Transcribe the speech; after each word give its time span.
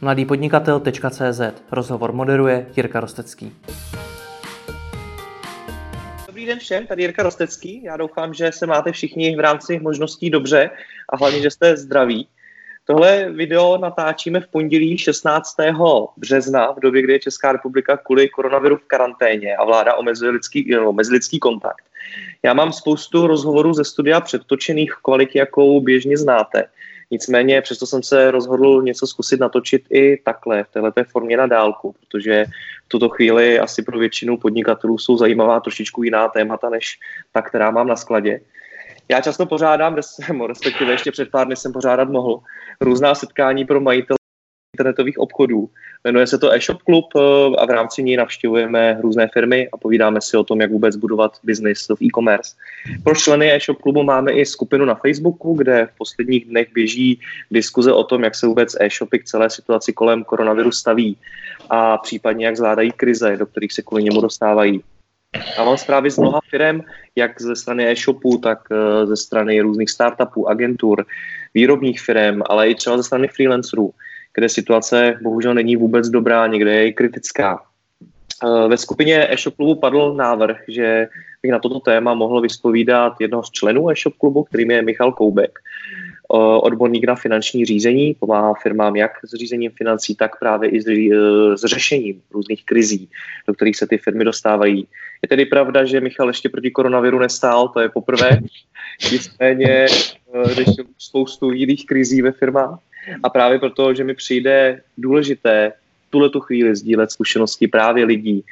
mladýpodnikatel.cz 0.00 1.40
Rozhovor 1.72 2.12
moderuje 2.12 2.66
Jirka 2.76 3.00
Rostecký. 3.00 3.52
Dobrý 6.26 6.46
den 6.46 6.58
všem, 6.58 6.86
tady 6.86 7.02
Jirka 7.02 7.22
Rostecký. 7.22 7.82
Já 7.82 7.96
doufám, 7.96 8.34
že 8.34 8.52
se 8.52 8.66
máte 8.66 8.92
všichni 8.92 9.36
v 9.36 9.40
rámci 9.40 9.78
možností 9.78 10.30
dobře 10.30 10.70
a 11.08 11.16
hlavně, 11.16 11.40
že 11.40 11.50
jste 11.50 11.76
zdraví. 11.76 12.28
Tohle 12.84 13.30
video 13.32 13.78
natáčíme 13.78 14.40
v 14.40 14.48
pondělí 14.48 14.98
16. 14.98 15.56
března, 16.16 16.72
v 16.72 16.80
době, 16.80 17.02
kdy 17.02 17.12
je 17.12 17.18
Česká 17.18 17.52
republika 17.52 17.96
kvůli 17.96 18.28
koronaviru 18.28 18.76
v 18.76 18.84
karanténě 18.86 19.56
a 19.56 19.64
vláda 19.64 19.94
omezuje 19.94 20.30
lidský, 20.30 20.70
no, 20.70 20.92
mezilidský 20.92 21.38
kontakt. 21.38 21.84
Já 22.42 22.54
mám 22.54 22.72
spoustu 22.72 23.26
rozhovorů 23.26 23.74
ze 23.74 23.84
studia 23.84 24.20
předtočených 24.20 24.92
v 24.92 25.02
kvalitě, 25.02 25.38
jakou 25.38 25.80
běžně 25.80 26.16
znáte. 26.16 26.64
Nicméně 27.10 27.62
přesto 27.62 27.86
jsem 27.86 28.02
se 28.02 28.30
rozhodl 28.30 28.82
něco 28.82 29.06
zkusit 29.06 29.40
natočit 29.40 29.82
i 29.90 30.16
takhle, 30.24 30.64
v 30.64 30.68
této 30.68 31.04
formě 31.10 31.36
na 31.36 31.46
dálku, 31.46 31.94
protože 32.00 32.44
v 32.86 32.88
tuto 32.88 33.08
chvíli 33.08 33.58
asi 33.58 33.82
pro 33.82 33.98
většinu 33.98 34.36
podnikatelů 34.36 34.98
jsou 34.98 35.16
zajímavá 35.16 35.60
trošičku 35.60 36.02
jiná 36.02 36.28
témata, 36.28 36.70
než 36.70 36.98
ta, 37.32 37.42
která 37.42 37.70
mám 37.70 37.86
na 37.86 37.96
skladě. 37.96 38.40
Já 39.08 39.20
často 39.20 39.46
pořádám, 39.46 39.94
respektive 40.46 40.92
ještě 40.92 41.12
před 41.12 41.30
pár 41.30 41.46
dny 41.46 41.56
jsem 41.56 41.72
pořádat 41.72 42.08
mohl, 42.08 42.40
různá 42.80 43.14
setkání 43.14 43.64
pro 43.64 43.80
majitele 43.80 44.18
internetových 44.78 45.18
obchodů. 45.18 45.68
Jmenuje 46.04 46.26
se 46.26 46.38
to 46.38 46.52
e-shop 46.52 46.82
klub 46.82 47.04
eh, 47.16 47.20
a 47.58 47.66
v 47.66 47.70
rámci 47.70 48.02
ní 48.02 48.16
navštěvujeme 48.16 48.98
různé 49.00 49.28
firmy 49.32 49.68
a 49.72 49.76
povídáme 49.76 50.20
si 50.20 50.36
o 50.36 50.44
tom, 50.44 50.60
jak 50.60 50.70
vůbec 50.70 50.96
budovat 50.96 51.32
biznis 51.44 51.86
v 51.88 52.02
e-commerce. 52.02 52.54
Pro 53.04 53.14
členy 53.14 53.52
e-shop 53.52 53.82
klubu 53.82 54.02
máme 54.02 54.32
i 54.32 54.46
skupinu 54.46 54.84
na 54.84 54.94
Facebooku, 54.94 55.54
kde 55.54 55.86
v 55.86 55.98
posledních 55.98 56.44
dnech 56.44 56.68
běží 56.72 57.20
diskuze 57.50 57.92
o 57.92 58.04
tom, 58.04 58.24
jak 58.24 58.34
se 58.34 58.46
vůbec 58.46 58.76
e-shopy 58.80 59.18
k 59.18 59.24
celé 59.24 59.50
situaci 59.50 59.92
kolem 59.92 60.24
koronaviru 60.24 60.72
staví 60.72 61.16
a 61.70 61.98
případně 61.98 62.46
jak 62.46 62.56
zvládají 62.56 62.92
krize, 62.92 63.36
do 63.36 63.46
kterých 63.46 63.72
se 63.72 63.82
kvůli 63.82 64.02
němu 64.02 64.20
dostávají. 64.20 64.82
A 65.58 65.64
mám 65.64 65.76
zprávy 65.76 66.10
z 66.10 66.18
mnoha 66.18 66.40
firm, 66.50 66.80
jak 67.16 67.40
ze 67.42 67.56
strany 67.56 67.90
e-shopů, 67.90 68.38
tak 68.38 68.58
eh, 68.70 69.06
ze 69.06 69.16
strany 69.16 69.60
různých 69.60 69.90
startupů, 69.90 70.48
agentur, 70.48 71.04
výrobních 71.54 72.00
firm, 72.00 72.40
ale 72.48 72.70
i 72.70 72.74
třeba 72.74 72.96
ze 72.96 73.02
strany 73.02 73.28
freelancerů 73.28 73.90
kde 74.38 74.48
situace 74.48 75.18
bohužel 75.22 75.54
není 75.54 75.76
vůbec 75.76 76.08
dobrá, 76.08 76.46
někde 76.46 76.72
je 76.74 76.88
i 76.88 76.92
kritická. 76.92 77.62
Eh, 78.44 78.68
ve 78.68 78.76
skupině 78.76 79.26
e-shop 79.30 79.56
klubu 79.56 79.74
padl 79.74 80.14
návrh, 80.14 80.56
že 80.68 81.08
bych 81.42 81.50
na 81.50 81.58
toto 81.58 81.80
téma 81.80 82.14
mohl 82.14 82.40
vyspovídat 82.40 83.12
jednoho 83.20 83.42
z 83.42 83.50
členů 83.50 83.90
e-shop 83.90 84.14
klubu, 84.14 84.44
kterým 84.44 84.70
je 84.70 84.82
Michal 84.82 85.12
Koubek, 85.12 85.58
eh, 85.58 86.36
odborník 86.62 87.04
na 87.06 87.14
finanční 87.14 87.64
řízení, 87.64 88.14
pomáhá 88.14 88.54
firmám 88.62 88.96
jak 88.96 89.10
s 89.24 89.34
řízením 89.34 89.70
financí, 89.70 90.14
tak 90.14 90.38
právě 90.38 90.70
i 90.70 90.80
s, 90.82 90.86
s 91.60 91.64
řešením 91.64 92.22
různých 92.30 92.64
krizí, 92.64 93.08
do 93.48 93.54
kterých 93.54 93.76
se 93.76 93.86
ty 93.86 93.98
firmy 93.98 94.24
dostávají. 94.24 94.86
Je 95.22 95.28
tedy 95.28 95.46
pravda, 95.46 95.84
že 95.84 96.00
Michal 96.00 96.28
ještě 96.28 96.48
proti 96.48 96.70
koronaviru 96.70 97.18
nestál, 97.18 97.68
to 97.68 97.80
je 97.80 97.88
poprvé, 97.88 98.38
nicméně 99.12 99.86
eh, 99.86 100.54
řešil 100.54 100.84
spoustu 100.98 101.50
jiných 101.50 101.86
krizí 101.86 102.22
ve 102.22 102.32
firmách 102.32 102.78
a 103.22 103.30
právě 103.30 103.58
proto, 103.58 103.94
že 103.94 104.04
mi 104.04 104.14
přijde 104.14 104.80
důležité 104.98 105.72
tuhle 106.10 106.30
tu 106.30 106.40
chvíli 106.40 106.76
sdílet 106.76 107.10
zkušenosti 107.10 107.68
právě 107.68 108.04
lidí 108.04 108.44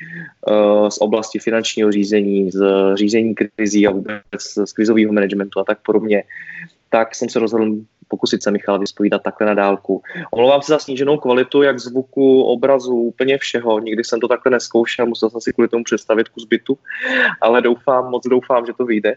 uh, 0.48 0.88
z 0.88 1.00
oblasti 1.00 1.38
finančního 1.38 1.92
řízení, 1.92 2.50
z 2.50 2.64
řízení 2.94 3.34
krizí 3.34 3.86
a 3.86 3.90
vůbec 3.90 4.42
z 4.64 4.72
krizového 4.72 5.12
managementu 5.12 5.60
a 5.60 5.64
tak 5.64 5.78
podobně, 5.82 6.24
tak 6.90 7.14
jsem 7.14 7.28
se 7.28 7.38
rozhodl 7.38 7.76
pokusit 8.08 8.42
se 8.42 8.50
Michal 8.50 8.78
vyspovídat 8.78 9.22
takhle 9.22 9.46
na 9.46 9.54
dálku. 9.54 10.02
Omlouvám 10.30 10.62
se 10.62 10.72
za 10.72 10.78
sníženou 10.78 11.18
kvalitu, 11.18 11.62
jak 11.62 11.78
zvuku, 11.78 12.42
obrazu, 12.42 12.94
úplně 12.94 13.38
všeho. 13.38 13.78
Nikdy 13.78 14.04
jsem 14.04 14.20
to 14.20 14.28
takhle 14.28 14.52
neskoušel, 14.52 15.06
musel 15.06 15.30
jsem 15.30 15.40
si 15.40 15.52
kvůli 15.52 15.68
tomu 15.68 15.84
představit 15.84 16.28
kus 16.28 16.44
bytu, 16.44 16.78
ale 17.40 17.62
doufám, 17.62 18.10
moc 18.10 18.26
doufám, 18.26 18.66
že 18.66 18.72
to 18.72 18.84
vyjde. 18.84 19.16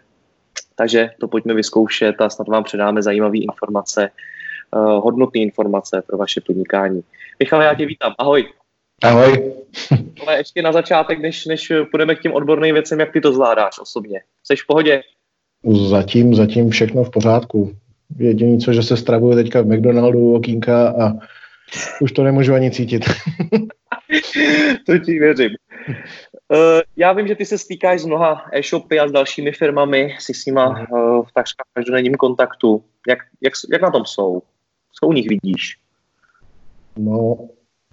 Takže 0.75 1.09
to 1.19 1.27
pojďme 1.27 1.53
vyzkoušet 1.53 2.21
a 2.21 2.29
snad 2.29 2.47
vám 2.47 2.63
předáme 2.63 3.01
zajímavé 3.01 3.37
informace 3.37 4.09
uh, 4.75 5.03
hodnotné 5.03 5.41
informace 5.41 6.03
pro 6.07 6.17
vaše 6.17 6.41
podnikání. 6.41 7.01
Michal, 7.39 7.61
já 7.61 7.75
tě 7.75 7.85
vítám. 7.85 8.13
Ahoj. 8.17 8.47
Ahoj. 9.03 9.53
Ale 10.27 10.37
ještě 10.37 10.61
na 10.61 10.71
začátek, 10.71 11.19
než, 11.19 11.45
než 11.45 11.71
půjdeme 11.91 12.15
k 12.15 12.21
těm 12.21 12.33
odborným 12.33 12.73
věcem, 12.73 12.99
jak 12.99 13.13
ty 13.13 13.21
to 13.21 13.33
zvládáš 13.33 13.79
osobně? 13.81 14.21
Jsi 14.43 14.55
v 14.55 14.67
pohodě? 14.67 15.01
Zatím, 15.89 16.35
zatím 16.35 16.69
všechno 16.69 17.03
v 17.03 17.09
pořádku. 17.09 17.75
Jediné, 18.17 18.57
co, 18.57 18.73
že 18.73 18.83
se 18.83 18.97
stravuje 18.97 19.35
teďka 19.35 19.61
v 19.61 19.65
McDonaldu 19.65 20.33
okýnka 20.33 20.89
a 20.89 21.11
už 22.01 22.11
to 22.11 22.23
nemůžu 22.23 22.53
ani 22.53 22.71
cítit. 22.71 23.05
to 24.85 24.97
ti 24.97 25.19
věřím. 25.19 25.49
Uh, 26.49 26.57
já 26.97 27.13
vím, 27.13 27.27
že 27.27 27.35
ty 27.35 27.45
se 27.45 27.57
stýkáš 27.57 28.01
s 28.01 28.05
mnoha 28.05 28.45
e-shopy 28.53 28.99
a 28.99 29.07
s 29.07 29.11
dalšími 29.11 29.51
firmami, 29.51 30.15
jsi 30.19 30.33
s 30.33 30.45
nima 30.45 30.69
uh, 30.69 31.25
v 31.25 31.31
takřka 31.33 31.63
každodenním 31.73 32.15
kontaktu. 32.15 32.83
Jak, 33.07 33.19
jak, 33.41 33.53
jak 33.71 33.81
na 33.81 33.91
tom 33.91 34.05
jsou? 34.05 34.41
Co 34.99 35.07
u 35.07 35.13
nich 35.13 35.29
vidíš? 35.29 35.77
No, 36.97 37.37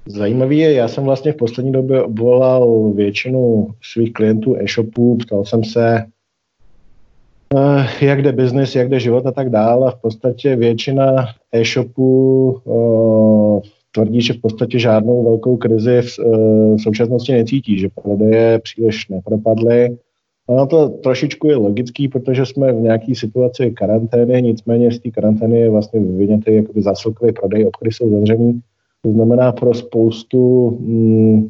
zajímavý 0.07 0.59
je, 0.59 0.73
já 0.73 0.89
jsem 0.89 1.05
vlastně 1.05 1.33
v 1.33 1.37
poslední 1.37 1.73
době 1.73 2.03
obvolal 2.03 2.93
většinu 2.93 3.69
svých 3.83 4.13
klientů 4.13 4.57
e-shopů, 4.57 5.17
ptal 5.17 5.45
jsem 5.45 5.65
se, 5.65 6.07
eh, 7.57 8.05
jak 8.05 8.23
jde 8.23 8.33
biznis, 8.33 8.75
jak 8.75 8.89
jde 8.89 9.01
život 9.01 9.27
a 9.27 9.33
tak 9.33 9.51
dále. 9.51 9.89
A 9.89 9.97
v 9.97 10.01
podstatě 10.01 10.57
většina 10.57 11.27
e-shopů 11.53 12.51
uh, 12.65 13.61
tvrdí, 13.93 14.21
že 14.21 14.33
v 14.33 14.41
podstatě 14.41 14.79
žádnou 14.79 15.25
velkou 15.25 15.57
krizi 15.57 16.03
v, 16.03 16.19
uh, 16.19 16.77
v 16.77 16.83
současnosti 16.83 17.33
necítí, 17.33 17.79
že 17.79 17.89
prodeje 18.03 18.59
příliš 18.59 19.09
nepropadly 19.09 19.97
Ono 20.47 20.67
to 20.67 20.89
trošičku 20.89 21.49
je 21.49 21.57
logický, 21.57 22.09
protože 22.09 22.47
jsme 22.47 22.73
v 22.73 22.81
nějaké 22.81 23.15
situaci 23.15 23.71
karantény, 23.71 24.43
nicméně 24.43 24.93
z 24.93 25.01
té 25.01 25.11
karantény 25.11 25.61
je 25.61 25.71
vlastně 25.71 26.01
vyvinětý 26.01 26.55
jakoby 26.55 26.83
zásilkový 26.83 27.33
prodej, 27.33 27.67
obchody 27.67 27.93
jsou 27.93 28.11
zavřený. 28.11 28.61
To 29.03 29.13
znamená 29.13 29.53
pro 29.53 29.75
spoustu 29.75 30.71
mm, 30.81 31.49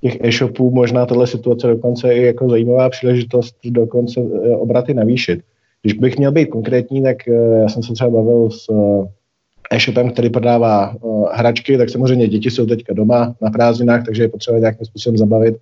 těch 0.00 0.18
e-shopů 0.20 0.70
možná 0.70 1.06
tahle 1.06 1.26
situace 1.26 1.66
dokonce 1.66 2.14
je 2.14 2.26
jako 2.26 2.48
zajímavá 2.48 2.90
příležitost 2.90 3.56
dokonce 3.64 4.20
eh, 4.20 4.56
obraty 4.56 4.94
navýšit. 4.94 5.40
Když 5.82 5.92
bych 5.92 6.18
měl 6.18 6.32
být 6.32 6.46
konkrétní, 6.46 7.02
tak 7.02 7.28
eh, 7.28 7.32
já 7.60 7.68
jsem 7.68 7.82
se 7.82 7.92
třeba 7.92 8.10
bavil 8.10 8.50
s 8.50 8.66
eh, 8.70 9.76
e-shopem, 9.76 10.10
který 10.10 10.30
prodává 10.30 10.94
hračky, 11.32 11.78
tak 11.78 11.90
samozřejmě 11.90 12.28
děti 12.28 12.50
jsou 12.50 12.66
teďka 12.66 12.94
doma 12.94 13.34
na 13.42 13.50
prázdninách, 13.50 14.04
takže 14.04 14.22
je 14.22 14.28
potřeba 14.28 14.58
nějakým 14.58 14.86
způsobem 14.86 15.16
zabavit 15.16 15.56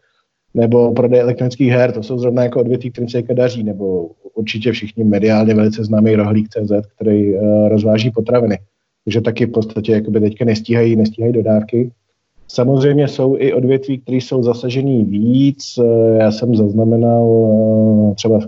nebo 0.55 0.93
prodej 0.93 1.21
elektronických 1.21 1.71
her, 1.71 1.93
to 1.93 2.03
jsou 2.03 2.19
zrovna 2.19 2.43
jako 2.43 2.61
odvětví, 2.61 2.91
kterým 2.91 3.09
se 3.09 3.23
daří, 3.23 3.63
nebo 3.63 4.11
určitě 4.35 4.73
všichni 4.73 5.05
mediálně 5.05 5.55
velice 5.55 5.85
známý 5.85 6.17
rohlík 6.17 6.49
CZ, 6.49 6.73
který 6.97 7.35
uh, 7.35 7.69
rozváží 7.69 8.11
potraviny. 8.11 8.59
Takže 9.05 9.21
taky 9.21 9.47
v 9.47 9.51
podstatě 9.51 9.93
jakoby 9.93 10.21
teďka 10.21 10.45
nestíhají, 10.45 10.97
nestíhají 10.97 11.33
dodávky. 11.33 11.91
Samozřejmě 12.49 13.09
jsou 13.09 13.37
i 13.39 13.53
odvětví, 13.53 13.99
které 13.99 14.17
jsou 14.17 14.43
zasažený 14.43 15.05
víc. 15.05 15.79
Eh, 15.79 16.19
já 16.19 16.33
jsem 16.33 16.57
zaznamenal 16.57 17.27
eh, 18.11 18.15
třeba 18.15 18.39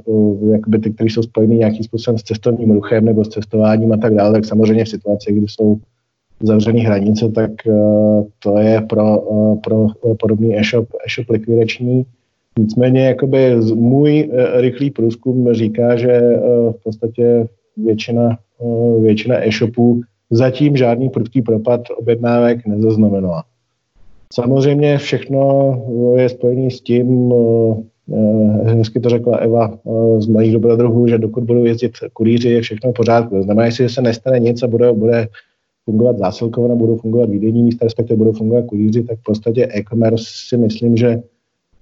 jakoby 0.53 0.79
ty, 0.79 0.91
které 0.91 1.11
jsou 1.11 1.23
spojeny 1.23 1.57
nějakým 1.57 1.85
způsobem 1.85 2.19
s 2.19 2.23
cestovním 2.23 2.71
ruchem 2.71 3.05
nebo 3.05 3.25
s 3.25 3.29
cestováním 3.29 3.93
a 3.93 3.97
tak 3.97 4.15
dále, 4.15 4.33
tak 4.33 4.45
samozřejmě 4.45 4.85
v 4.85 4.89
situaci, 4.89 5.33
kdy 5.33 5.47
jsou 5.49 5.79
zavřené 6.43 6.81
hranice, 6.81 7.29
tak 7.29 7.51
uh, 7.67 8.25
to 8.43 8.59
je 8.59 8.81
pro, 8.81 9.21
uh, 9.21 9.61
pro 9.61 9.87
podobný 10.21 10.59
e-shop, 10.59 10.89
e-shop 11.07 11.31
likvidační. 11.31 12.07
Nicméně 12.59 13.07
jakoby 13.07 13.57
můj 13.75 14.31
rychlý 14.55 14.91
průzkum 14.91 15.53
říká, 15.53 15.97
že 15.97 16.21
v 16.71 16.83
podstatě 16.85 17.47
většina, 17.77 18.39
většina 19.01 19.47
e-shopů 19.47 20.01
zatím 20.31 20.77
žádný 20.77 21.09
prudký 21.09 21.43
propad 21.43 21.81
objednávek 21.97 22.67
nezaznamenala. 22.67 23.45
Samozřejmě 24.33 24.99
všechno 24.99 25.75
je 26.17 26.29
spojené 26.29 26.71
s 26.71 26.81
tím, 26.81 27.35
hezky 28.65 29.01
to 29.01 29.09
řekla 29.09 29.37
Eva 29.37 29.79
z 30.19 30.27
mladých 30.27 30.53
dobrodruhů, 30.53 31.07
že 31.07 31.19
dokud 31.19 31.45
budou 31.45 31.65
jezdit 31.65 31.93
kurýři, 32.13 32.49
je 32.49 32.61
všechno 32.61 32.91
v 32.91 32.95
pořádku. 32.95 33.43
Znamená, 33.43 33.67
jestli 33.67 33.89
se 33.89 34.03
nestane 34.03 34.39
nic 34.39 34.63
a 34.63 34.67
bude, 34.67 34.93
bude 34.93 35.29
fungovat 35.87 36.19
zásilkovna, 36.19 36.75
budou 36.75 36.97
fungovat 36.97 37.31
výdejní 37.31 37.63
místa, 37.63 37.85
respektive 37.85 38.17
budou 38.17 38.33
fungovat 38.33 38.67
kurýři, 38.67 39.03
tak 39.03 39.19
v 39.19 39.23
podstatě 39.23 39.69
e-commerce 39.75 40.25
si 40.27 40.57
myslím, 40.57 40.97
že 40.97 41.23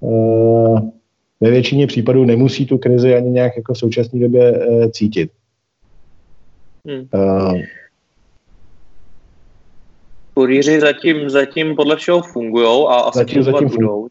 uh, 0.01 0.81
ve 1.41 1.51
většině 1.51 1.87
případů 1.87 2.25
nemusí 2.25 2.67
tu 2.67 2.79
krizi 2.79 3.15
ani 3.15 3.31
nějak 3.31 3.57
jako 3.57 3.75
v 3.75 3.79
současné 3.79 4.21
době 4.21 4.53
uh, 4.53 4.91
cítit. 4.91 5.31
Hmm. 6.87 7.09
Uh, 7.15 7.55
Kurýři 10.35 10.81
zatím, 10.81 11.31
zatím 11.31 11.77
podle 11.77 11.97
všeho 11.97 12.23
fungují 12.23 12.87
a 12.89 12.95
asi 12.95 13.19
zatím, 13.19 13.43
zatím 13.43 13.69
budou. 13.69 14.09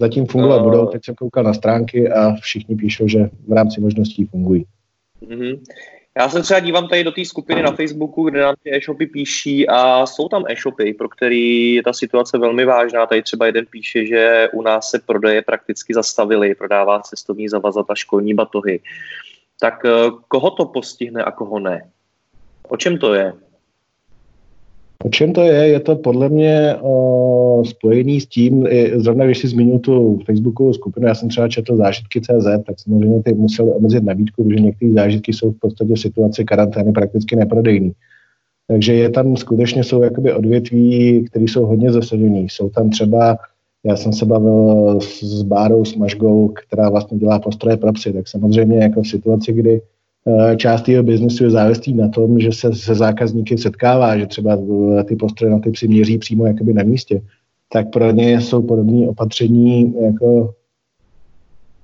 Zatím 0.00 0.26
fungovat 0.26 0.56
uh, 0.56 0.62
budou, 0.62 0.86
teď 0.86 1.04
jsem 1.04 1.14
koukal 1.14 1.44
na 1.44 1.54
stránky 1.54 2.08
a 2.08 2.34
všichni 2.34 2.76
píšou, 2.76 3.08
že 3.08 3.30
v 3.48 3.52
rámci 3.52 3.80
možností 3.80 4.24
fungují. 4.24 4.64
Uh-huh. 5.26 5.58
Já 6.18 6.28
se 6.28 6.42
třeba 6.42 6.60
dívám 6.60 6.88
tady 6.88 7.04
do 7.04 7.12
té 7.12 7.24
skupiny 7.24 7.62
na 7.62 7.72
Facebooku, 7.72 8.22
kde 8.30 8.40
nám 8.40 8.54
ty 8.62 8.76
e-shopy 8.76 9.06
píší 9.06 9.68
a 9.68 10.06
jsou 10.06 10.28
tam 10.28 10.44
e-shopy, 10.48 10.94
pro 10.94 11.08
který 11.08 11.74
je 11.74 11.82
ta 11.82 11.92
situace 11.92 12.38
velmi 12.38 12.64
vážná. 12.64 13.06
Tady 13.06 13.22
třeba 13.22 13.46
jeden 13.46 13.66
píše, 13.66 14.06
že 14.06 14.48
u 14.52 14.62
nás 14.62 14.90
se 14.90 14.98
prodeje 14.98 15.42
prakticky 15.42 15.94
zastavily, 15.94 16.54
prodává 16.54 17.00
cestovní 17.00 17.48
zavazat 17.48 17.86
a 17.90 17.94
školní 17.94 18.34
batohy. 18.34 18.80
Tak 19.60 19.84
eh, 19.84 20.10
koho 20.28 20.50
to 20.50 20.64
postihne 20.64 21.24
a 21.24 21.30
koho 21.30 21.58
ne? 21.58 21.90
O 22.68 22.76
čem 22.76 22.98
to 22.98 23.14
je? 23.14 23.32
O 25.04 25.08
čem 25.08 25.32
to 25.32 25.42
je? 25.42 25.68
Je 25.68 25.80
to 25.80 25.96
podle 25.96 26.28
mě 26.28 26.76
o, 26.80 27.62
spojený 27.66 28.20
s 28.20 28.26
tím, 28.26 28.68
zrovna 28.94 29.24
když 29.24 29.38
si 29.38 29.48
zmínil 29.48 29.78
tu 29.78 30.18
Facebookovou 30.26 30.72
skupinu, 30.72 31.06
já 31.06 31.14
jsem 31.14 31.28
třeba 31.28 31.48
četl 31.48 31.76
zážitky 31.76 32.20
CZ, 32.20 32.46
tak 32.66 32.80
samozřejmě 32.80 33.22
ty 33.22 33.34
museli 33.34 33.70
omezit 33.70 34.04
nabídku, 34.04 34.44
protože 34.44 34.60
některé 34.60 34.92
zážitky 34.92 35.32
jsou 35.32 35.50
v 35.52 35.58
podstatě 35.58 35.94
v 35.94 36.00
situaci 36.00 36.44
karantény 36.44 36.92
prakticky 36.92 37.36
neprodejný. 37.36 37.92
Takže 38.66 38.94
je 38.94 39.10
tam 39.10 39.36
skutečně 39.36 39.84
jsou 39.84 40.02
jakoby 40.02 40.32
odvětví, 40.32 41.24
které 41.30 41.44
jsou 41.44 41.66
hodně 41.66 41.92
zasažený. 41.92 42.46
Jsou 42.50 42.68
tam 42.68 42.90
třeba, 42.90 43.36
já 43.84 43.96
jsem 43.96 44.12
se 44.12 44.26
bavil 44.26 45.00
s 45.00 45.42
Bárou, 45.42 45.84
s 45.84 45.96
Mažgou, 45.96 46.48
která 46.48 46.90
vlastně 46.90 47.18
dělá 47.18 47.38
postroje 47.38 47.76
pro 47.76 47.92
psy, 47.92 48.12
tak 48.12 48.28
samozřejmě 48.28 48.78
jako 48.78 49.02
v 49.02 49.08
situaci, 49.08 49.52
kdy 49.52 49.80
část 50.56 50.88
jeho 50.88 51.02
biznesu 51.02 51.44
je 51.44 51.50
závislý 51.50 51.94
na 51.94 52.08
tom, 52.08 52.40
že 52.40 52.52
se 52.52 52.74
se 52.74 52.94
zákazníky 52.94 53.58
setkává, 53.58 54.18
že 54.18 54.26
třeba 54.26 54.58
eh, 55.00 55.04
ty 55.04 55.16
postroje 55.16 55.52
na 55.52 55.58
ty 55.58 55.70
psy 55.70 55.88
měří 55.88 56.18
přímo 56.18 56.46
jakoby 56.46 56.74
na 56.74 56.82
místě, 56.82 57.22
tak 57.72 57.90
pro 57.90 58.10
ně 58.10 58.40
jsou 58.40 58.62
podobné 58.62 59.08
opatření 59.08 59.94
jako 60.02 60.54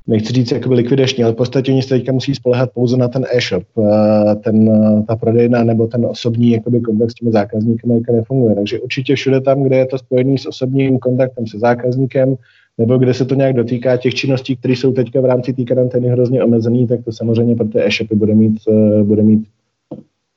nechci 0.07 0.33
říct 0.33 0.53
jakoby 0.53 0.75
likvidační, 0.75 1.25
ale 1.25 1.33
v 1.33 1.37
podstatě 1.37 1.73
oni 1.73 1.83
se 1.83 1.89
teďka 1.89 2.13
musí 2.13 2.35
spolehat 2.35 2.71
pouze 2.73 2.97
na 2.97 3.09
ten 3.09 3.27
e-shop. 3.33 3.65
Eh, 3.79 4.35
ten, 4.35 4.71
ta 5.07 5.17
prodejna 5.17 5.65
nebo 5.65 5.87
ten 5.87 6.07
osobní 6.07 6.51
jakoby, 6.51 6.81
kontakt 6.81 7.11
s 7.11 7.15
těmi 7.15 7.33
zákazníky 7.33 7.89
nefunguje. 8.13 8.55
Takže 8.55 8.81
určitě 8.81 9.15
všude 9.15 9.41
tam, 9.41 9.63
kde 9.63 9.77
je 9.77 9.87
to 9.87 9.99
spojený 9.99 10.39
s 10.39 10.47
osobním 10.47 10.99
kontaktem 10.99 11.47
se 11.47 11.59
zákazníkem, 11.59 12.37
nebo 12.79 12.99
kde 12.99 13.15
se 13.15 13.25
to 13.25 13.35
nějak 13.35 13.57
dotýká 13.57 13.97
těch 13.97 14.15
činností, 14.15 14.57
které 14.57 14.75
jsou 14.77 14.93
teďka 14.93 15.21
v 15.21 15.25
rámci 15.25 15.53
té 15.53 15.65
karantény 15.65 16.09
hrozně 16.09 16.45
omezený, 16.45 16.87
tak 16.87 17.05
to 17.05 17.13
samozřejmě 17.13 17.57
pro 17.57 17.67
ty 17.67 17.81
e-shopy 17.81 18.15
bude 18.15 18.35
mít, 18.35 18.59
uh, 18.67 19.03
bude 19.03 19.23
mít 19.23 19.47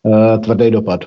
uh, 0.03 0.37
tvrdý 0.43 0.71
dopad. 0.71 1.05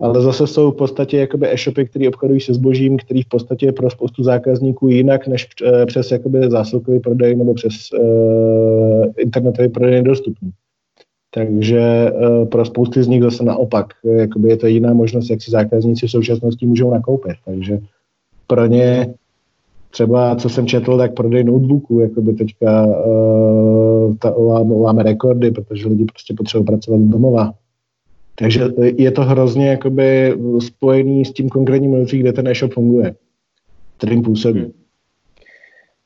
Ale 0.00 0.22
zase 0.22 0.46
jsou 0.46 0.70
v 0.70 0.76
podstatě 0.76 1.18
jakoby 1.18 1.52
e-shopy, 1.52 1.84
které 1.84 2.08
obchodují 2.08 2.40
se 2.40 2.54
zbožím, 2.54 2.98
který 2.98 3.22
v 3.22 3.28
podstatě 3.28 3.66
je 3.66 3.72
pro 3.72 3.90
spoustu 3.90 4.22
zákazníků 4.22 4.88
jinak 4.88 5.26
než 5.26 5.48
uh, 5.62 5.86
přes 5.86 6.10
jakoby 6.10 6.50
zásilkový 6.50 7.00
prodej 7.00 7.36
nebo 7.36 7.54
přes 7.54 7.72
uh, 7.92 9.06
internetový 9.16 9.68
prodej 9.68 9.92
nedostupný. 9.92 10.50
Takže 11.34 12.12
uh, 12.12 12.48
pro 12.48 12.64
spousty 12.64 13.02
z 13.02 13.08
nich 13.08 13.22
zase 13.22 13.44
naopak, 13.44 13.86
jakoby 14.04 14.48
je 14.48 14.56
to 14.56 14.66
jiná 14.66 14.94
možnost, 14.94 15.30
jak 15.30 15.42
si 15.42 15.50
zákazníci 15.50 16.06
v 16.06 16.10
současnosti 16.10 16.66
můžou 16.66 16.90
nakoupit. 16.90 17.36
Takže 17.44 17.78
pro 18.46 18.66
ně 18.66 19.14
třeba, 19.90 20.36
co 20.36 20.48
jsem 20.48 20.66
četl, 20.66 20.98
tak 20.98 21.14
prodej 21.14 21.44
notebooků, 21.44 22.00
jako 22.00 22.22
by 22.22 22.32
teďka 22.32 22.86
uh, 22.86 24.16
ta, 24.16 24.30
láme, 24.30 24.74
láme 24.74 25.02
rekordy, 25.02 25.50
protože 25.50 25.88
lidi 25.88 26.04
prostě 26.04 26.34
potřebují 26.34 26.66
pracovat 26.66 27.00
domova. 27.00 27.54
Takže 28.34 28.64
je 28.96 29.10
to 29.10 29.22
hrozně 29.22 29.68
jakoby 29.68 30.34
spojený 30.58 31.24
s 31.24 31.32
tím 31.32 31.48
konkrétním 31.48 31.92
odvětví, 31.92 32.18
kde 32.18 32.32
ten 32.32 32.48
e-shop 32.48 32.72
funguje, 32.72 33.14
kterým 33.96 34.22
působí. 34.22 34.72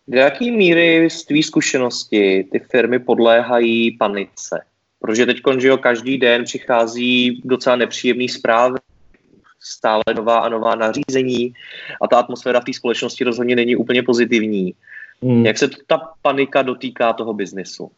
Do 0.08 0.18
jaké 0.18 0.50
míry 0.50 1.10
z 1.10 1.24
tvý 1.24 1.42
zkušenosti 1.42 2.44
ty 2.52 2.58
firmy 2.58 2.98
podléhají 2.98 3.96
panice? 3.98 4.60
Protože 5.00 5.26
teď, 5.26 5.36
že 5.58 5.76
každý 5.76 6.18
den 6.18 6.44
přichází 6.44 7.42
docela 7.44 7.76
nepříjemný 7.76 8.28
zprávy 8.28 8.78
stále 9.62 10.02
nová 10.16 10.38
a 10.38 10.48
nová 10.48 10.74
nařízení 10.74 11.52
a 12.02 12.08
ta 12.08 12.18
atmosféra 12.18 12.60
v 12.60 12.64
té 12.64 12.72
společnosti 12.72 13.24
rozhodně 13.24 13.56
není 13.56 13.76
úplně 13.76 14.02
pozitivní. 14.02 14.74
Hmm. 15.22 15.46
Jak 15.46 15.58
se 15.58 15.68
ta 15.86 16.00
panika 16.22 16.62
dotýká 16.62 17.12
toho 17.12 17.34
biznesu? 17.34 17.90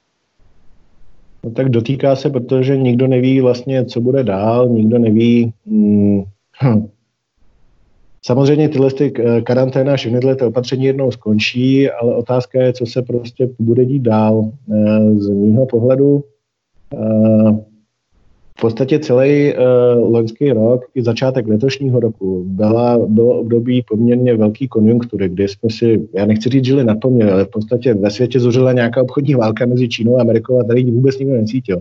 No 1.45 1.51
tak 1.51 1.69
dotýká 1.69 2.17
se, 2.17 2.31
protože 2.31 2.77
nikdo 2.77 3.07
neví 3.07 3.41
vlastně, 3.41 3.85
co 3.85 4.01
bude 4.01 4.25
dál, 4.25 4.69
nikdo 4.69 4.99
neví... 4.99 5.53
Hmm, 5.67 6.25
hm. 6.63 6.89
Samozřejmě 8.27 8.69
tyhle 8.69 8.91
ty 8.91 9.13
eh, 9.19 9.41
karanténa, 9.41 9.97
všechny 9.97 10.21
tyhle 10.21 10.37
ty 10.37 10.45
opatření 10.45 10.85
jednou 10.85 11.11
skončí, 11.11 11.91
ale 11.91 12.17
otázka 12.17 12.63
je, 12.63 12.73
co 12.73 12.87
se 12.87 13.03
prostě 13.03 13.49
bude 13.59 13.85
dít 13.85 14.03
dál. 14.03 14.51
Eh, 14.73 15.15
z 15.15 15.29
mýho 15.29 15.67
pohledu 15.67 16.25
eh, 16.95 17.65
v 18.59 18.61
podstatě 18.61 18.99
celý 18.99 19.53
uh, 19.55 20.12
loňský 20.12 20.53
rok 20.53 20.85
i 20.95 21.03
začátek 21.03 21.49
letošního 21.49 22.01
roku 22.01 22.45
byla, 22.47 22.99
bylo 23.06 23.41
období 23.41 23.83
poměrně 23.89 24.37
velký 24.37 24.69
konjunktury, 24.69 25.29
kdy 25.29 25.49
jsme 25.49 25.71
si, 25.71 26.09
já 26.15 26.27
nechci 26.27 26.49
říct, 26.49 26.65
žili 26.65 26.85
na 26.85 26.95
tom, 26.95 27.23
ale 27.23 27.45
v 27.45 27.49
podstatě 27.49 27.95
ve 27.95 28.11
světě 28.11 28.41
zuřila 28.41 28.73
nějaká 28.73 29.03
obchodní 29.03 29.35
válka 29.35 29.67
mezi 29.67 29.89
Čínou 29.89 30.17
a 30.17 30.21
Amerikou 30.21 30.61
a 30.61 30.65
tady 30.65 30.91
vůbec 30.91 31.19
nikdo 31.19 31.35
necítil. 31.35 31.81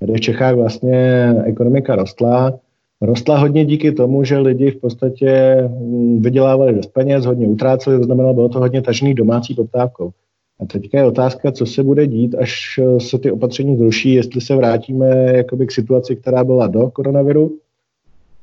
Tady 0.00 0.12
v 0.12 0.20
Čechách 0.20 0.54
vlastně 0.54 1.34
ekonomika 1.44 1.96
rostla, 1.96 2.58
Rostla 3.00 3.38
hodně 3.38 3.64
díky 3.64 3.92
tomu, 3.92 4.24
že 4.24 4.38
lidi 4.38 4.70
v 4.70 4.80
podstatě 4.80 5.56
hm, 5.68 6.22
vydělávali 6.22 6.74
dost 6.74 6.86
peněz, 6.86 7.26
hodně 7.26 7.46
utráceli, 7.46 7.98
to 7.98 8.04
znamená, 8.04 8.32
bylo 8.32 8.48
to 8.48 8.58
hodně 8.58 8.82
tažený 8.82 9.14
domácí 9.14 9.54
poptávkou. 9.54 10.10
A 10.60 10.66
teďka 10.66 10.98
je 10.98 11.04
otázka, 11.04 11.52
co 11.52 11.66
se 11.66 11.82
bude 11.82 12.06
dít, 12.06 12.34
až 12.34 12.80
eh, 12.82 13.00
se 13.00 13.18
ty 13.18 13.30
opatření 13.30 13.76
zruší, 13.76 14.14
jestli 14.14 14.40
se 14.40 14.56
vrátíme 14.56 15.08
jakoby 15.36 15.66
k 15.66 15.72
situaci, 15.72 16.16
která 16.16 16.44
byla 16.44 16.66
do 16.66 16.90
koronaviru, 16.90 17.58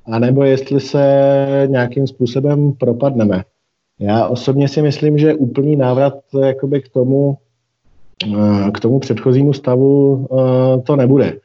anebo 0.06 0.44
jestli 0.44 0.80
se 0.80 1.68
nějakým 1.70 2.08
způsobem 2.08 2.74
propadneme. 2.74 3.44
Já 4.00 4.28
osobně 4.28 4.68
si 4.68 4.82
myslím, 4.82 5.18
že 5.18 5.34
úplný 5.34 5.76
návrat 5.76 6.14
jakoby 6.42 6.82
k 6.82 6.90
tomu, 6.90 7.38
eh, 8.26 8.72
k 8.72 8.80
tomu 8.80 9.00
předchozímu 9.00 9.54
stavu 9.54 10.28
eh, 10.32 10.82
to 10.82 10.96
nebude. 10.96 11.38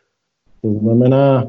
To 0.63 0.75
znamená, 0.75 1.47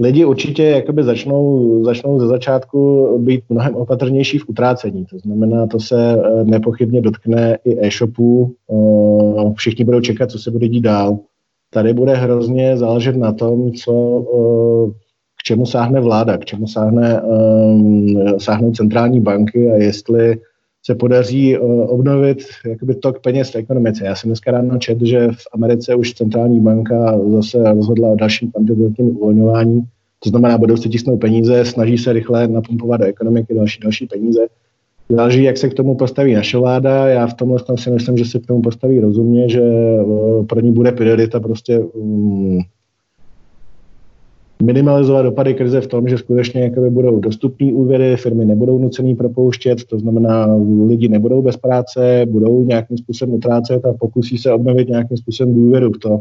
lidi 0.00 0.24
určitě 0.24 0.62
jakoby 0.62 1.04
začnou, 1.04 1.84
začnou 1.84 2.20
ze 2.20 2.26
začátku 2.26 3.08
být 3.18 3.44
mnohem 3.48 3.74
opatrnější 3.74 4.38
v 4.38 4.48
utrácení. 4.48 5.04
To 5.04 5.18
znamená, 5.18 5.66
to 5.66 5.80
se 5.80 6.12
eh, 6.12 6.44
nepochybně 6.44 7.00
dotkne 7.00 7.58
i 7.64 7.86
e-shopů. 7.86 8.54
Eh, 8.70 9.52
všichni 9.56 9.84
budou 9.84 10.00
čekat, 10.00 10.30
co 10.30 10.38
se 10.38 10.50
bude 10.50 10.68
dít 10.68 10.80
dál. 10.80 11.18
Tady 11.70 11.94
bude 11.94 12.14
hrozně 12.14 12.76
záležet 12.76 13.16
na 13.16 13.32
tom, 13.32 13.72
co, 13.72 14.24
eh, 14.34 14.90
k 15.40 15.42
čemu 15.44 15.66
sáhne 15.66 16.00
vláda, 16.00 16.38
k 16.38 16.44
čemu 16.44 16.66
sáhne, 16.66 17.22
sáhnou 18.38 18.72
centrální 18.72 19.20
banky 19.20 19.70
a 19.70 19.74
jestli 19.74 20.38
se 20.86 20.94
podaří 20.94 21.58
obnovit 21.58 22.38
jakoby 22.66 22.94
tok 22.94 23.20
peněz 23.20 23.50
v 23.50 23.56
ekonomice. 23.56 24.04
Já 24.04 24.14
jsem 24.14 24.28
dneska 24.28 24.50
ráno 24.50 24.78
četl, 24.78 25.06
že 25.06 25.28
v 25.28 25.46
Americe 25.52 25.94
už 25.94 26.14
centrální 26.14 26.60
banka 26.60 27.18
zase 27.30 27.72
rozhodla 27.72 28.08
o 28.08 28.16
dalším 28.16 28.50
kvantitativním 28.50 29.16
uvolňování. 29.16 29.82
To 30.24 30.30
znamená, 30.30 30.58
budou 30.58 30.76
se 30.76 30.88
tisnout 30.88 31.20
peníze, 31.20 31.64
snaží 31.64 31.98
se 31.98 32.12
rychle 32.12 32.48
napumpovat 32.48 33.00
do 33.00 33.06
ekonomiky 33.06 33.54
další, 33.54 33.80
další 33.80 34.06
peníze. 34.06 34.40
Záleží, 35.08 35.42
jak 35.42 35.56
se 35.56 35.68
k 35.68 35.74
tomu 35.74 35.94
postaví 35.94 36.34
naše 36.34 36.58
vláda. 36.58 37.08
Já 37.08 37.26
v 37.26 37.34
tomhle 37.34 37.58
si 37.76 37.90
myslím, 37.90 38.16
že 38.16 38.24
se 38.24 38.38
k 38.38 38.46
tomu 38.46 38.62
postaví 38.62 39.00
rozumně, 39.00 39.48
že 39.48 39.62
pro 40.48 40.60
ní 40.60 40.72
bude 40.72 40.92
priorita 40.92 41.40
prostě 41.40 41.78
um, 41.78 42.58
minimalizovat 44.62 45.24
dopady 45.24 45.54
krize 45.54 45.80
v 45.80 45.86
tom, 45.86 46.08
že 46.08 46.18
skutečně 46.18 46.62
jakoby 46.62 46.90
budou 46.90 47.20
dostupné 47.20 47.72
úvěry, 47.72 48.16
firmy 48.16 48.44
nebudou 48.44 48.78
nucený 48.78 49.14
propouštět, 49.14 49.84
to 49.84 49.98
znamená, 49.98 50.58
lidi 50.86 51.08
nebudou 51.08 51.42
bez 51.42 51.56
práce, 51.56 52.26
budou 52.28 52.64
nějakým 52.64 52.98
způsobem 52.98 53.34
utrácet 53.34 53.84
a 53.84 53.92
pokusí 53.92 54.38
se 54.38 54.52
obnovit 54.52 54.88
nějakým 54.88 55.16
způsobem 55.16 55.54
důvěru 55.54 55.92
v 55.92 55.98
to, 55.98 56.20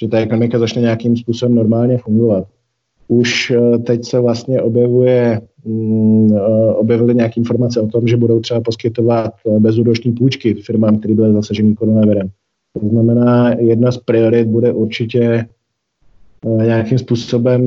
že 0.00 0.08
ta 0.08 0.18
ekonomika 0.18 0.58
začne 0.58 0.82
nějakým 0.82 1.16
způsobem 1.16 1.54
normálně 1.54 1.98
fungovat. 1.98 2.44
Už 3.08 3.50
eh, 3.50 3.78
teď 3.78 4.04
se 4.04 4.20
vlastně 4.20 4.62
objevuje, 4.62 5.40
mm, 5.64 6.36
eh, 6.36 6.74
objevily 6.74 7.14
nějaké 7.14 7.40
informace 7.40 7.80
o 7.80 7.86
tom, 7.86 8.06
že 8.06 8.16
budou 8.16 8.40
třeba 8.40 8.60
poskytovat 8.60 9.32
eh, 9.46 9.60
bezúroční 9.60 10.12
půjčky 10.12 10.54
firmám, 10.54 10.98
které 10.98 11.14
byly 11.14 11.32
zasažený 11.32 11.74
koronavirem. 11.74 12.28
To 12.80 12.88
znamená, 12.88 13.54
jedna 13.58 13.92
z 13.92 13.98
priorit 13.98 14.48
bude 14.48 14.72
určitě 14.72 15.46
nějakým 16.62 16.98
způsobem 16.98 17.62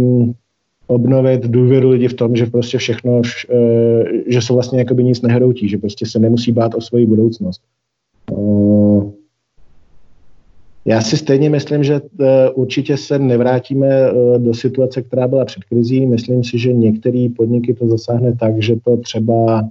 obnovit 0.88 1.46
důvěru 1.46 1.89
lidí 1.89 2.08
v 2.08 2.13
tom, 2.13 2.36
že 2.36 2.46
prostě 2.46 2.77
všechno, 2.77 3.22
že 4.27 4.41
se 4.41 4.53
vlastně 4.53 4.79
jakoby 4.79 5.03
nic 5.03 5.22
nehroutí, 5.22 5.70
že 5.70 5.77
prostě 5.77 6.06
se 6.06 6.20
nemusí 6.20 6.51
bát 6.51 6.75
o 6.75 6.82
svoji 6.82 7.06
budoucnost. 7.06 7.62
Eh, 10.88 10.91
já 10.91 11.01
si 11.01 11.17
stejně 11.17 11.50
myslím, 11.50 11.84
že 11.84 12.01
určitě 12.53 12.98
se 12.98 13.20
nevrátíme 13.20 14.12
do 14.38 14.53
situace, 14.53 15.01
která 15.01 15.27
byla 15.27 15.46
před 15.46 15.63
krizí. 15.63 16.06
Myslím 16.06 16.44
si, 16.44 16.60
že 16.60 16.74
některé 16.74 17.27
podniky 17.38 17.74
to 17.74 17.88
zasáhne 17.88 18.36
tak, 18.36 18.62
že 18.62 18.75
to 18.86 18.98
třeba 18.98 19.63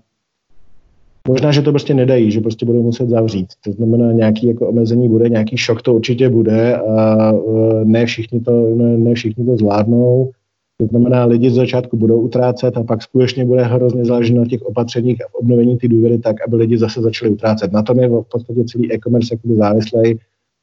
Možná, 1.28 1.52
že 1.52 1.62
to 1.62 1.70
prostě 1.70 1.94
nedají, 1.94 2.30
že 2.30 2.40
prostě 2.40 2.66
budou 2.66 2.82
muset 2.82 3.08
zavřít. 3.08 3.46
To 3.64 3.72
znamená, 3.72 4.12
nějaký 4.12 4.46
jako 4.46 4.68
omezení 4.68 5.08
bude, 5.08 5.28
nějaký 5.28 5.56
šok 5.56 5.82
to 5.82 5.94
určitě 5.94 6.28
bude 6.28 6.76
a 6.76 7.32
ne 7.84 8.06
všichni 8.06 8.40
to, 8.40 8.74
ne, 8.74 8.98
ne 8.98 9.14
všichni 9.14 9.46
to 9.46 9.56
zvládnou. 9.56 10.30
To 10.78 10.86
znamená, 10.86 11.24
lidi 11.24 11.50
z 11.50 11.54
začátku 11.54 11.96
budou 11.96 12.20
utrácet 12.20 12.76
a 12.76 12.82
pak 12.82 13.02
skutečně 13.02 13.44
bude 13.44 13.62
hrozně 13.62 14.04
záležet 14.04 14.34
na 14.34 14.46
těch 14.46 14.62
opatřeních 14.62 15.24
a 15.24 15.28
v 15.28 15.34
obnovení 15.34 15.78
ty 15.78 15.88
důvěry 15.88 16.18
tak, 16.18 16.36
aby 16.46 16.56
lidi 16.56 16.78
zase 16.78 17.00
začali 17.02 17.30
utrácet. 17.30 17.72
Na 17.72 17.82
tom 17.82 18.00
je 18.00 18.08
v 18.08 18.22
podstatě 18.32 18.64
celý 18.64 18.92
e-commerce 18.92 19.36
závislý. 19.56 20.18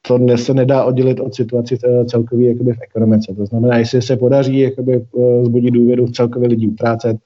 To 0.08 0.20
se 0.36 0.54
nedá 0.54 0.84
oddělit 0.84 1.20
od 1.20 1.36
situaci 1.36 1.78
celkový 2.08 2.46
jakoby 2.46 2.74
v 2.74 2.82
ekonomice. 2.82 3.34
To 3.38 3.46
znamená, 3.46 3.78
jestli 3.78 4.02
se 4.02 4.18
podaří 4.18 4.60
jakoby 4.60 4.94
eh, 4.96 5.46
zbudit 5.46 5.74
důvěru 5.74 6.06
v 6.06 6.12
celkově 6.12 6.50
lidi 6.50 6.68
utrácet, 6.68 7.18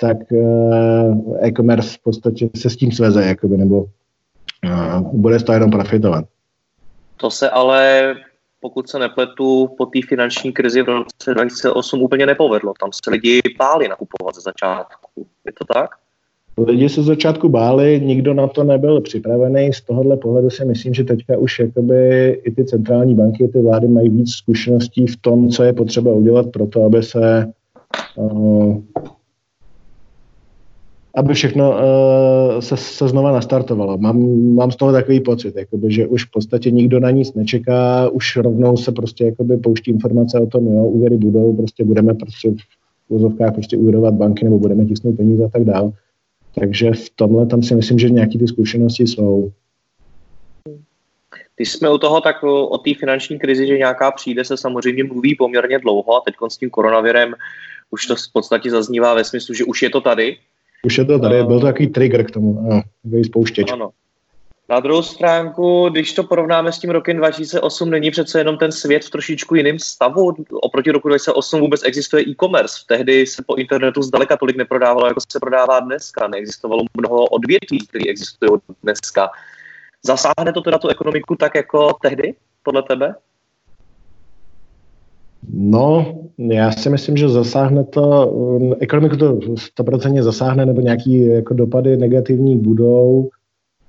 tak 0.00 0.16
uh, 0.32 1.36
e-commerce 1.40 1.98
v 1.98 2.02
podstatě 2.02 2.48
se 2.56 2.70
s 2.70 2.76
tím 2.76 2.92
sveze, 2.92 3.24
jakoby, 3.24 3.56
nebo 3.56 3.86
bude 5.12 5.38
z 5.38 5.42
toho 5.42 5.56
jenom 5.56 5.70
profitovat. 5.70 6.24
To 7.16 7.30
se 7.30 7.50
ale, 7.50 8.14
pokud 8.60 8.88
se 8.88 8.98
nepletu, 8.98 9.68
po 9.78 9.86
té 9.86 10.00
finanční 10.08 10.52
krizi 10.52 10.82
v 10.82 10.88
roce 10.88 11.34
2008 11.34 12.02
úplně 12.02 12.26
nepovedlo. 12.26 12.72
Tam 12.80 12.90
se 13.04 13.10
lidi 13.10 13.40
báli 13.58 13.88
nakupovat 13.88 14.34
ze 14.34 14.40
začátku. 14.40 15.26
Je 15.46 15.52
to 15.52 15.74
tak? 15.74 15.90
Lidi 16.58 16.88
se 16.88 17.02
začátku 17.02 17.48
báli, 17.48 18.00
nikdo 18.04 18.34
na 18.34 18.46
to 18.46 18.64
nebyl 18.64 19.00
připravený. 19.00 19.72
Z 19.72 19.80
tohohle 19.80 20.16
pohledu 20.16 20.50
si 20.50 20.64
myslím, 20.64 20.94
že 20.94 21.04
teďka 21.04 21.38
už 21.38 21.58
jakoby 21.58 22.28
i 22.44 22.50
ty 22.50 22.64
centrální 22.64 23.14
banky, 23.14 23.48
ty 23.48 23.60
vlády 23.60 23.88
mají 23.88 24.08
víc 24.08 24.30
zkušeností 24.30 25.06
v 25.06 25.16
tom, 25.16 25.48
co 25.48 25.62
je 25.62 25.72
potřeba 25.72 26.12
udělat 26.12 26.46
pro 26.50 26.66
to, 26.66 26.84
aby 26.84 27.02
se 27.02 27.52
uh, 28.16 28.76
aby 31.16 31.34
všechno 31.34 31.70
uh, 31.70 32.60
se, 32.60 32.76
se 32.76 33.08
znova 33.08 33.32
nastartovalo. 33.32 33.98
Mám, 33.98 34.54
mám 34.54 34.70
z 34.70 34.76
toho 34.76 34.92
takový 34.92 35.20
pocit, 35.20 35.56
jakoby, 35.56 35.92
že 35.92 36.06
už 36.06 36.24
v 36.24 36.30
podstatě 36.30 36.70
nikdo 36.70 37.00
na 37.00 37.10
nic 37.10 37.34
nečeká, 37.34 38.08
už 38.08 38.36
rovnou 38.36 38.76
se 38.76 38.92
prostě 38.92 39.24
jakoby 39.24 39.56
pouští 39.56 39.90
informace 39.90 40.40
o 40.40 40.46
tom, 40.46 40.66
jo, 40.66 40.84
úvěry 40.84 41.16
budou, 41.16 41.56
prostě 41.56 41.84
budeme 41.84 42.14
prostě 42.14 42.50
v 42.50 42.54
prostě 43.54 43.76
úvěrovat 43.76 44.14
banky 44.14 44.44
nebo 44.44 44.58
budeme 44.58 44.84
tisknout 44.84 45.16
peníze 45.16 45.44
a 45.44 45.48
tak 45.48 45.64
dále. 45.64 45.92
Takže 46.54 46.90
v 46.92 47.10
tomhle 47.10 47.46
tam 47.46 47.62
si 47.62 47.74
myslím, 47.74 47.98
že 47.98 48.10
nějaké 48.10 48.38
ty 48.38 48.48
zkušenosti 48.48 49.06
jsou. 49.06 49.52
Když 51.56 51.72
jsme 51.72 51.90
u 51.90 51.98
toho, 51.98 52.20
tak 52.20 52.42
o 52.42 52.78
té 52.78 52.94
finanční 52.94 53.38
krizi, 53.38 53.66
že 53.66 53.78
nějaká 53.78 54.10
přijde, 54.10 54.44
se 54.44 54.56
samozřejmě 54.56 55.04
mluví 55.04 55.34
poměrně 55.34 55.78
dlouho 55.78 56.16
a 56.16 56.20
teď 56.20 56.34
s 56.48 56.58
tím 56.58 56.70
koronavirem 56.70 57.34
už 57.90 58.06
to 58.06 58.16
v 58.16 58.32
podstatě 58.32 58.70
zaznívá 58.70 59.14
ve 59.14 59.24
smyslu, 59.24 59.54
že 59.54 59.64
už 59.64 59.82
je 59.82 59.90
to 59.90 60.00
tady, 60.00 60.36
už 60.82 60.98
je 60.98 61.04
to 61.04 61.18
tady, 61.18 61.44
byl 61.44 61.60
to 61.60 61.66
takový 61.66 61.88
trigger 61.88 62.24
k 62.24 62.30
tomu, 62.30 62.58
ano, 62.58 62.82
takový 63.02 63.24
spouštěč. 63.24 63.72
Ano. 63.72 63.90
Na 64.70 64.80
druhou 64.80 65.02
stránku, 65.02 65.88
když 65.88 66.12
to 66.12 66.24
porovnáme 66.24 66.72
s 66.72 66.78
tím 66.78 66.90
rokem 66.90 67.16
2008, 67.16 67.90
není 67.90 68.10
přece 68.10 68.38
jenom 68.38 68.58
ten 68.58 68.72
svět 68.72 69.04
v 69.04 69.10
trošičku 69.10 69.54
jiném 69.54 69.78
stavu. 69.78 70.34
Oproti 70.62 70.90
roku 70.90 71.08
2008 71.08 71.60
vůbec 71.60 71.84
existuje 71.84 72.22
e-commerce. 72.28 72.76
Tehdy 72.88 73.26
se 73.26 73.42
po 73.46 73.54
internetu 73.54 74.02
zdaleka 74.02 74.36
tolik 74.36 74.56
neprodávalo, 74.56 75.06
jako 75.06 75.20
se 75.32 75.40
prodává 75.40 75.80
dneska. 75.80 76.28
Neexistovalo 76.28 76.82
mnoho 76.96 77.24
odvětví, 77.24 77.86
které 77.86 78.04
existují 78.08 78.60
dneska. 78.82 79.28
Zasáhne 80.02 80.52
to 80.54 80.60
teda 80.60 80.78
tu 80.78 80.88
ekonomiku 80.88 81.36
tak 81.36 81.54
jako 81.54 81.92
tehdy, 82.02 82.34
podle 82.62 82.82
tebe? 82.82 83.14
No, 85.52 86.14
já 86.38 86.72
si 86.72 86.90
myslím, 86.90 87.16
že 87.16 87.28
zasáhne 87.28 87.84
to, 87.84 88.26
um, 88.26 88.74
ekonomiku 88.80 89.16
to 89.16 89.32
100% 89.34 90.22
zasáhne, 90.22 90.66
nebo 90.66 90.80
nějaký 90.80 91.26
jako 91.26 91.54
dopady 91.54 91.96
negativní 91.96 92.58
budou, 92.58 93.30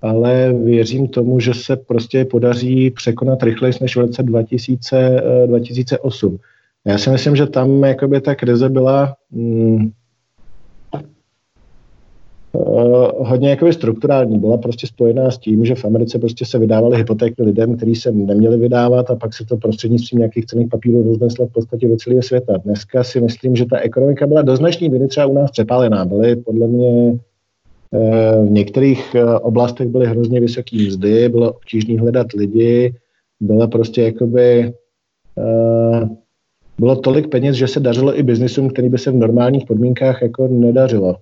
ale 0.01 0.53
věřím 0.53 1.07
tomu, 1.07 1.39
že 1.39 1.53
se 1.53 1.75
prostě 1.75 2.25
podaří 2.25 2.91
překonat 2.91 3.43
rychleji 3.43 3.73
než 3.81 3.95
v 3.95 3.99
roce 3.99 4.23
2000, 4.23 5.21
2008. 5.45 6.37
Já 6.85 6.97
si 6.97 7.09
myslím, 7.09 7.35
že 7.35 7.45
tam 7.47 7.83
jakoby 7.83 8.21
ta 8.21 8.35
krize 8.35 8.69
byla 8.69 9.15
hmm, 9.31 9.91
hodně 13.17 13.49
jakoby 13.49 13.73
strukturální. 13.73 14.39
Byla 14.39 14.57
prostě 14.57 14.87
spojená 14.87 15.31
s 15.31 15.37
tím, 15.37 15.65
že 15.65 15.75
v 15.75 15.85
Americe 15.85 16.19
prostě 16.19 16.45
se 16.45 16.59
vydávaly 16.59 16.97
hypotéky 16.97 17.43
lidem, 17.43 17.77
kteří 17.77 17.95
se 17.95 18.11
neměli 18.11 18.57
vydávat 18.57 19.09
a 19.09 19.15
pak 19.15 19.33
se 19.33 19.45
to 19.45 19.57
prostřednictvím 19.57 20.17
nějakých 20.17 20.45
cených 20.45 20.67
papírů 20.67 21.03
rozneslo 21.03 21.47
v 21.47 21.51
podstatě 21.51 21.87
do 21.87 21.95
celého 21.95 22.21
světa. 22.21 22.57
Dneska 22.57 23.03
si 23.03 23.21
myslím, 23.21 23.55
že 23.55 23.65
ta 23.65 23.79
ekonomika 23.79 24.27
byla 24.27 24.41
do 24.41 24.55
značné 24.55 25.07
třeba 25.07 25.25
u 25.25 25.33
nás 25.33 25.51
přepálená. 25.51 26.05
Byly 26.05 26.35
podle 26.35 26.67
mě 26.67 27.19
v 28.45 28.51
některých 28.51 29.15
uh, 29.15 29.37
oblastech 29.41 29.87
byly 29.87 30.07
hrozně 30.07 30.39
vysoké 30.39 30.77
mzdy, 30.77 31.29
bylo 31.29 31.51
obtížné 31.51 31.99
hledat 31.99 32.27
lidi, 32.33 32.93
byla 33.39 33.67
prostě 33.67 34.01
jakoby 34.01 34.73
bylo 36.79 36.95
tolik 36.95 37.27
peněz, 37.27 37.55
že 37.55 37.67
se 37.67 37.79
dařilo 37.79 38.19
i 38.19 38.23
biznisům, 38.23 38.69
který 38.69 38.89
by 38.89 38.97
se 38.97 39.11
v 39.11 39.15
normálních 39.15 39.65
podmínkách 39.65 40.21
jako 40.21 40.47
nedařilo. 40.47 41.15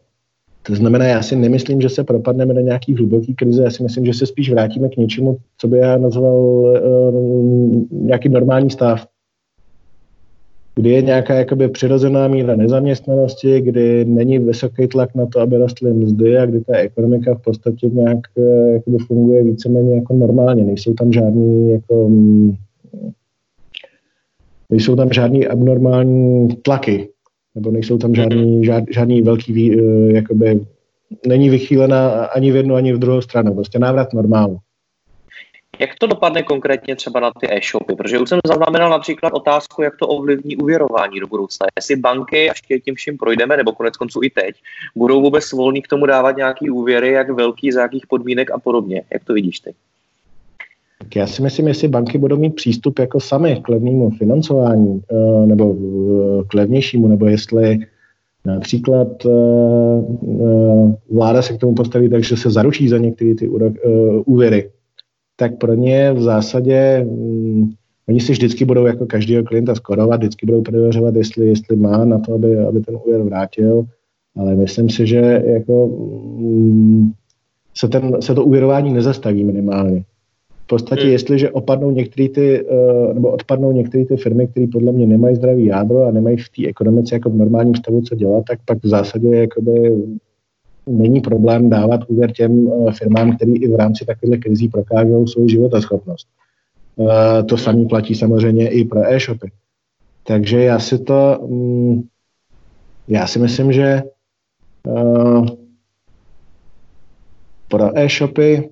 To 0.64 0.76
znamená, 0.76 1.06
já 1.06 1.22
si 1.22 1.36
nemyslím, 1.36 1.82
že 1.82 1.90
se 1.90 2.04
propadneme 2.04 2.54
do 2.54 2.60
nějaký 2.60 2.96
hluboký 2.96 3.36
krize, 3.36 3.64
já 3.64 3.72
si 3.72 3.84
myslím, 3.84 4.06
že 4.06 4.14
se 4.14 4.26
spíš 4.26 4.52
vrátíme 4.52 4.90
k 4.90 4.98
něčemu, 4.98 5.38
co 5.58 5.68
by 5.68 5.78
já 5.78 5.98
nazval 5.98 6.36
uh, 6.36 7.84
nějaký 7.92 8.30
normální 8.30 8.70
stav, 8.70 9.08
kdy 10.76 10.90
je 10.90 11.02
nějaká 11.02 11.34
jakoby 11.34 11.70
přirozená 11.70 12.28
míra 12.28 12.56
nezaměstnanosti, 12.56 13.62
kdy 13.62 14.06
není 14.06 14.40
vysoký 14.40 14.88
tlak 14.88 15.16
na 15.16 15.26
to, 15.26 15.40
aby 15.40 15.58
rostly 15.58 15.94
mzdy 15.94 16.38
a 16.38 16.46
kdy 16.46 16.62
ta 16.62 16.78
ekonomika 16.78 17.36
v 17.36 17.42
podstatě 17.42 17.88
nějak 17.88 18.20
uh, 18.36 18.70
jakoby 18.74 18.98
funguje 18.98 19.44
víceméně 19.44 19.96
jako 19.96 20.14
normálně. 20.14 20.64
Nejsou 20.64 20.94
tam 20.94 21.12
žádný 21.12 21.72
jako 21.72 22.06
um, 22.06 22.56
nejsou 24.70 24.96
tam 24.96 25.10
žádný 25.14 25.48
abnormální 25.48 26.48
tlaky 26.48 27.10
nebo 27.56 27.72
nejsou 27.72 27.98
tam 27.98 28.16
žádný, 28.16 28.66
žád, 28.66 28.84
žádný 28.92 29.22
velký, 29.22 29.82
uh, 29.82 30.12
jakoby, 30.12 30.62
není 31.28 31.50
vychýlená 31.50 32.26
ani 32.26 32.52
v 32.52 32.56
jednu, 32.56 32.76
ani 32.76 32.94
v 32.94 33.00
druhou 33.00 33.22
stranu, 33.22 33.54
prostě 33.54 33.80
návrat 33.80 34.14
normálu. 34.14 34.58
Jak 35.80 35.90
to 36.00 36.08
dopadne 36.08 36.44
konkrétně 36.44 36.96
třeba 36.96 37.20
na 37.20 37.32
ty 37.40 37.48
e-shopy? 37.52 37.96
Protože 37.96 38.20
už 38.20 38.30
jsem 38.30 38.40
zaznamenal 38.48 38.90
například 38.90 39.34
otázku, 39.34 39.82
jak 39.82 39.98
to 39.98 40.08
ovlivní 40.08 40.58
uvěrování 40.58 41.20
do 41.20 41.28
budoucna. 41.28 41.68
Jestli 41.76 41.96
banky, 41.96 42.50
až 42.50 42.62
tím 42.86 42.96
vším 42.96 43.18
projdeme, 43.18 43.58
nebo 43.58 43.72
konec 43.72 43.98
konců 43.98 44.20
i 44.24 44.30
teď, 44.30 44.56
budou 44.96 45.22
vůbec 45.22 45.52
volní 45.52 45.82
k 45.82 45.88
tomu 45.88 46.06
dávat 46.06 46.38
nějaký 46.38 46.70
úvěry, 46.70 47.12
jak 47.12 47.30
velký, 47.30 47.72
za 47.72 47.82
jakých 47.82 48.08
podmínek 48.08 48.52
a 48.52 48.60
podobně. 48.60 49.02
Jak 49.14 49.24
to 49.24 49.34
vidíš 49.34 49.60
ty? 49.60 49.74
Tak 50.98 51.16
já 51.16 51.28
si 51.28 51.42
myslím, 51.42 51.68
jestli 51.68 51.88
banky 51.88 52.18
budou 52.18 52.38
mít 52.38 52.56
přístup 52.56 53.00
jako 53.00 53.20
sami 53.20 53.62
k 53.64 53.70
levnému 53.70 54.10
financování 54.10 55.02
eh, 55.12 55.46
nebo 55.46 55.76
eh, 55.76 56.44
k 56.48 56.54
levnějšímu, 56.54 57.08
nebo 57.08 57.26
jestli 57.26 57.80
například 58.46 59.08
eh, 59.26 59.30
vláda 61.12 61.42
se 61.42 61.54
k 61.54 61.60
tomu 61.60 61.76
postaví 61.76 62.10
tak, 62.10 62.24
že 62.24 62.38
se 62.38 62.52
zaručí 62.52 62.90
za 62.90 62.98
některé 62.98 63.36
ty 63.36 63.50
úvěry, 64.26 64.70
tak 65.40 65.58
pro 65.58 65.74
ně 65.74 66.14
v 66.14 66.22
zásadě 66.22 67.06
um, 67.08 67.74
oni 68.10 68.20
si 68.20 68.32
vždycky 68.32 68.66
budou 68.66 68.86
jako 68.86 69.06
každého 69.06 69.44
klienta 69.44 69.76
skorovat, 69.76 70.20
vždycky 70.20 70.46
budou 70.46 70.62
prověřovat, 70.62 71.16
jestli, 71.16 71.48
jestli 71.48 71.76
má 71.76 72.06
na 72.06 72.20
to, 72.20 72.34
aby, 72.34 72.58
aby 72.58 72.80
ten 72.80 72.98
úvěr 73.06 73.22
vrátil, 73.22 73.86
ale 74.38 74.56
myslím 74.56 74.90
si, 74.90 75.08
že 75.08 75.44
jako 75.46 75.86
um, 75.86 77.14
se, 77.78 77.88
ten, 77.88 78.22
se 78.22 78.36
to 78.36 78.46
úvěrování 78.46 78.94
nezastaví 78.94 79.44
minimálně 79.44 80.04
podstatě, 80.70 81.02
hmm. 81.02 81.12
jestliže 81.12 81.52
opadnou 81.52 81.92
některé 81.92 82.30
ty, 82.30 82.64
uh, 82.64 83.14
nebo 83.14 83.32
odpadnou 83.32 83.72
některé 83.72 84.06
ty 84.06 84.18
firmy, 84.18 84.48
které 84.48 84.68
podle 84.72 84.92
mě 84.92 85.08
nemají 85.08 85.36
zdravý 85.36 85.66
jádro 85.66 86.04
a 86.04 86.12
nemají 86.12 86.38
v 86.38 86.50
té 86.50 86.68
ekonomice 86.68 87.16
jako 87.16 87.30
v 87.30 87.36
normálním 87.36 87.76
stavu 87.76 88.02
co 88.02 88.16
dělat, 88.16 88.44
tak 88.48 88.60
pak 88.66 88.84
v 88.84 88.88
zásadě 88.88 89.28
jakoby 89.28 89.96
není 90.88 91.22
problém 91.22 91.70
dávat 91.70 92.02
úvěr 92.08 92.32
těm 92.32 92.52
uh, 92.52 92.92
firmám, 92.92 93.36
které 93.36 93.52
i 93.52 93.68
v 93.68 93.76
rámci 93.76 94.06
takovéhle 94.06 94.38
krizí 94.38 94.68
prokážou 94.68 95.28
svou 95.28 95.48
životaschopnost. 95.48 96.28
Uh, 96.96 97.12
to 97.50 97.58
samé 97.58 97.86
platí 97.86 98.16
samozřejmě 98.16 98.70
i 98.70 98.86
pro 98.86 99.14
e-shopy. 99.14 99.52
Takže 100.24 100.64
já 100.64 100.80
si 100.80 101.00
to, 101.00 101.38
um, 101.40 102.08
já 103.08 103.28
si 103.28 103.40
myslím, 103.40 103.72
že 103.72 104.04
uh, 104.88 105.46
pro 107.68 107.98
e-shopy 107.98 108.70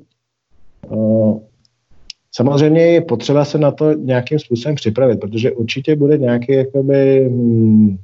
Samozřejmě 2.37 2.81
je 2.81 3.01
potřeba 3.01 3.45
se 3.45 3.57
na 3.57 3.71
to 3.71 3.93
nějakým 3.93 4.39
způsobem 4.39 4.75
připravit, 4.75 5.19
protože 5.19 5.51
určitě 5.51 5.95
bude 5.95 6.17
nějaký 6.17 6.51
jakoby, 6.51 7.25
hmm, 7.29 7.97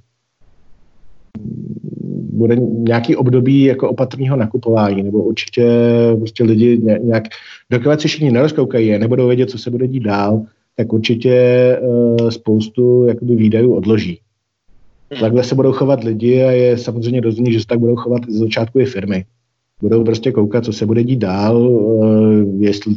bude 2.34 2.56
nějaký 2.60 3.16
období 3.16 3.63
jako 3.63 3.90
opatrného 3.90 4.36
nakupování, 4.36 5.04
nebo 5.04 5.24
určitě 5.24 5.68
prostě 6.18 6.44
lidi 6.44 6.82
nějak, 7.04 7.24
dokud 7.70 8.02
se 8.02 8.08
všichni 8.08 8.32
nerozkoukají 8.32 8.96
a 8.96 9.00
nebudou 9.00 9.28
vědět, 9.28 9.50
co 9.50 9.58
se 9.58 9.72
bude 9.72 9.88
dít 9.88 10.04
dál, 10.04 10.42
tak 10.78 10.94
určitě 10.94 11.78
uh, 11.82 12.30
spoustu 12.30 13.06
jakoby 13.08 13.36
výdajů 13.36 13.74
odloží. 13.74 14.20
Hmm. 15.12 15.22
Takhle 15.22 15.44
se 15.44 15.56
budou 15.56 15.72
chovat 15.72 16.04
lidi 16.04 16.44
a 16.44 16.52
je 16.52 16.78
samozřejmě 16.78 17.22
rozumí, 17.22 17.54
že 17.54 17.60
se 17.60 17.68
tak 17.68 17.80
budou 17.80 17.96
chovat 17.96 18.22
z 18.28 18.40
začátku 18.40 18.80
i 18.80 18.86
firmy. 18.86 19.25
budou 19.82 20.04
prostě 20.04 20.32
koukat, 20.32 20.66
co 20.66 20.74
se 20.74 20.86
bude 20.86 21.04
dít 21.04 21.20
dál, 21.20 21.70
eh, 22.04 22.66
jestli, 22.66 22.96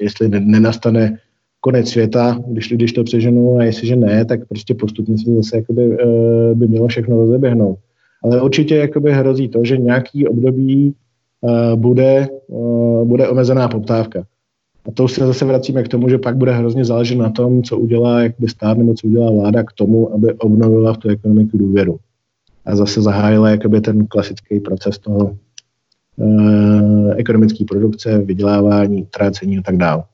jestli 0.00 0.28
nenastane 0.28 1.18
konec 1.64 1.88
světa, 1.88 2.38
když, 2.46 2.72
když 2.72 2.92
to 2.92 3.04
přeženu 3.04 3.56
a 3.56 3.64
jestliže 3.64 3.96
ne, 3.96 4.24
tak 4.24 4.48
prostě 4.48 4.74
postupně 4.74 5.18
se 5.18 5.34
zase 5.34 5.56
jakoby, 5.56 5.96
eh, 6.00 6.54
by 6.54 6.68
mělo 6.68 6.88
všechno 6.88 7.16
rozeběhnout. 7.16 7.78
Ale 8.22 8.42
určitě 8.42 8.76
jakoby 8.76 9.12
hrozí 9.12 9.48
to, 9.48 9.64
že 9.64 9.76
nějaký 9.76 10.28
období 10.28 10.94
eh, 11.48 11.76
bude, 11.76 12.28
bude 13.04 13.28
omezená 13.28 13.68
poptávka. 13.68 14.24
A 14.86 14.90
to 14.90 15.08
se 15.08 15.26
zase 15.26 15.44
vracíme 15.44 15.82
k 15.82 15.88
tomu, 15.88 16.08
že 16.08 16.18
pak 16.18 16.36
bude 16.36 16.52
hrozně 16.52 16.84
záležet 16.84 17.16
na 17.16 17.30
tom, 17.30 17.62
co 17.62 17.78
udělá 17.78 18.22
jakoby 18.22 18.48
stát 18.48 18.78
nebo 18.78 18.94
co 18.94 19.06
udělá 19.06 19.30
vláda 19.30 19.62
k 19.62 19.72
tomu, 19.72 20.14
aby 20.14 20.32
obnovila 20.32 20.92
v 20.92 20.98
tu 20.98 21.08
ekonomiku 21.08 21.58
důvěru. 21.58 21.96
A 22.64 22.76
zase 22.76 23.02
zahájila 23.02 23.50
jakoby 23.50 23.80
ten 23.80 24.06
klasický 24.06 24.60
proces 24.60 24.98
toho 24.98 25.36
e, 26.20 27.14
ekonomické 27.16 27.64
produkce, 27.64 28.18
vydělávání, 28.18 29.06
trácení 29.10 29.58
a 29.58 29.62
tak 29.62 29.76
dále. 29.76 30.04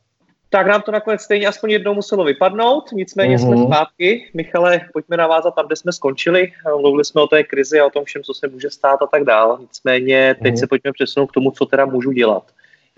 Tak 0.52 0.66
nám 0.66 0.82
to 0.82 0.92
nakonec 0.92 1.20
stejně 1.20 1.46
aspoň 1.46 1.70
jednou 1.70 1.94
muselo 1.94 2.24
vypadnout, 2.24 2.92
nicméně 2.92 3.36
uh-huh. 3.36 3.46
jsme 3.46 3.56
mhm. 3.56 3.66
zpátky. 3.66 4.30
Michale, 4.34 4.80
pojďme 4.92 5.16
navázat 5.16 5.54
tam, 5.54 5.66
kde 5.66 5.76
jsme 5.76 5.92
skončili. 5.92 6.52
Mluvili 6.80 7.04
jsme 7.04 7.20
o 7.20 7.26
té 7.26 7.42
krizi 7.44 7.80
a 7.80 7.86
o 7.86 7.90
tom 7.90 8.04
všem, 8.04 8.22
co 8.22 8.34
se 8.34 8.48
může 8.48 8.70
stát 8.70 9.02
a 9.02 9.06
tak 9.06 9.24
dále. 9.24 9.58
Nicméně 9.60 10.36
teď 10.42 10.54
uh-huh. 10.54 10.60
se 10.60 10.66
pojďme 10.66 10.92
přesunout 10.92 11.26
k 11.26 11.34
tomu, 11.34 11.50
co 11.50 11.66
teda 11.66 11.84
můžu 11.84 12.12
dělat 12.12 12.44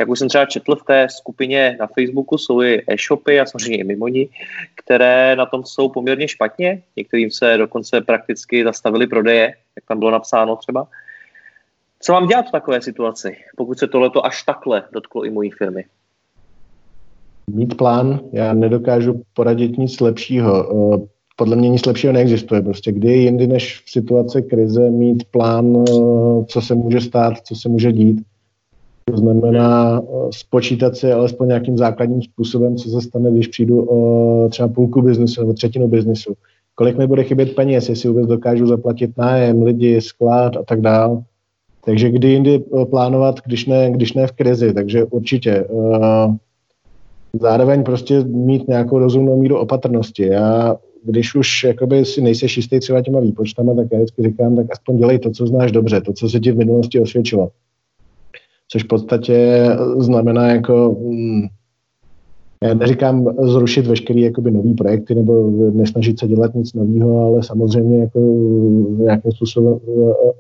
jak 0.03 0.09
už 0.09 0.19
jsem 0.19 0.29
třeba 0.29 0.47
četl 0.47 0.77
v 0.77 0.85
té 0.85 1.09
skupině 1.09 1.77
na 1.81 1.87
Facebooku, 1.87 2.39
jsou 2.39 2.63
i 2.63 2.85
e-shopy 2.89 3.41
a 3.41 3.47
samozřejmě 3.47 3.79
i 3.79 3.85
mimo 3.85 4.09
ní, 4.09 4.31
které 4.75 5.37
na 5.37 5.47
tom 5.47 5.65
jsou 5.65 5.89
poměrně 5.89 6.29
špatně. 6.29 6.83
Některým 6.97 7.31
se 7.31 7.57
dokonce 7.57 8.01
prakticky 8.01 8.65
zastavili 8.65 9.07
prodeje, 9.07 9.55
jak 9.77 9.85
tam 9.89 9.99
bylo 9.99 10.11
napsáno 10.11 10.57
třeba. 10.57 10.87
Co 12.01 12.13
mám 12.13 12.29
dělat 12.29 12.49
v 12.49 12.51
takové 12.51 12.83
situaci, 12.83 13.37
pokud 13.57 13.79
se 13.79 13.87
tohleto 13.87 14.27
až 14.27 14.43
takhle 14.43 14.83
dotklo 14.93 15.25
i 15.25 15.31
mojí 15.31 15.51
firmy? 15.51 15.85
Mít 17.55 17.77
plán, 17.77 18.21
já 18.33 18.53
nedokážu 18.55 19.23
poradit 19.35 19.79
nic 19.79 20.01
lepšího. 20.01 20.67
Eh, 20.95 21.07
podle 21.37 21.57
mě 21.57 21.69
nic 21.69 21.87
lepšího 21.87 22.13
neexistuje. 22.13 22.63
Prostě 22.63 22.93
kdy 22.93 23.13
jindy 23.13 23.47
než 23.47 23.83
v 23.87 23.91
situaci 23.91 24.43
krize 24.43 24.91
mít 24.91 25.25
plán, 25.31 25.77
eh, 25.77 25.93
co 26.47 26.61
se 26.61 26.75
může 26.75 27.01
stát, 27.01 27.35
co 27.45 27.55
se 27.55 27.69
může 27.69 27.93
dít 27.93 28.23
to 29.05 29.17
znamená 29.17 30.01
eh, 30.03 30.29
spočítat 30.31 30.97
si 30.97 31.13
alespoň 31.13 31.49
nějakým 31.49 31.79
základním 31.79 32.23
způsobem, 32.23 32.77
co 32.77 32.91
se 32.91 33.01
stane, 33.01 33.31
když 33.31 33.47
přijdu 33.47 33.87
o 33.91 34.49
třeba 34.49 34.69
půlku 34.69 35.03
biznesu 35.03 35.41
nebo 35.41 35.53
třetinu 35.53 35.89
biznesu. 35.89 36.35
Kolik 36.75 36.99
mi 36.99 37.07
bude 37.07 37.25
chybět 37.25 37.55
peněz, 37.55 37.89
jestli 37.89 38.09
vůbec 38.09 38.27
dokážu 38.27 38.67
zaplatit 38.67 39.17
nájem, 39.17 39.63
lidi, 39.63 40.01
sklad 40.01 40.57
a 40.57 40.63
tak 40.63 40.81
dál. 40.81 41.23
Takže 41.85 42.11
kdy 42.11 42.29
jindy 42.29 42.59
plánovat, 42.91 43.41
když 43.45 43.67
ne, 43.67 43.91
když 43.91 44.13
ne 44.13 44.27
v 44.27 44.33
krizi. 44.33 44.75
Takže 44.75 45.05
určitě. 45.05 45.65
Uh, 45.65 46.35
zároveň 47.41 47.85
prostě 47.85 48.25
mít 48.25 48.69
nějakou 48.69 48.99
rozumnou 48.99 49.41
míru 49.41 49.59
opatrnosti. 49.59 50.27
Já, 50.27 50.77
když 51.05 51.35
už 51.35 51.65
jakoby 51.65 52.05
si 52.05 52.21
nejseš 52.21 52.57
jistý 52.57 52.81
třeba 52.81 53.03
těma 53.03 53.21
výpočtama, 53.21 53.75
tak 53.75 53.87
já 53.93 53.99
vždycky 53.99 54.23
říkám, 54.23 54.57
tak 54.57 54.67
aspoň 54.71 54.99
dělej 54.99 55.19
to, 55.19 55.31
co 55.31 55.47
znáš 55.47 55.73
dobře, 55.73 56.01
to, 56.01 56.13
co 56.13 56.29
se 56.29 56.41
ti 56.41 56.53
v 56.53 56.57
minulosti 56.57 57.01
osvědčilo 57.01 57.51
což 58.73 58.85
v 58.85 58.87
podstatě 58.87 59.67
znamená 59.99 60.47
jako, 60.47 60.97
mm, 61.01 61.43
já 62.63 62.75
neříkám 62.75 63.35
zrušit 63.43 63.87
veškeré 63.87 64.21
jakoby 64.21 64.51
nový 64.51 64.75
projekty 64.75 65.15
nebo 65.15 65.51
nesnažit 65.71 66.19
se 66.19 66.29
dělat 66.29 66.55
nic 66.55 66.75
nového, 66.75 67.27
ale 67.27 67.43
samozřejmě 67.43 67.99
jako 67.99 68.21
nějakým 68.99 69.33
způsobem 69.33 69.79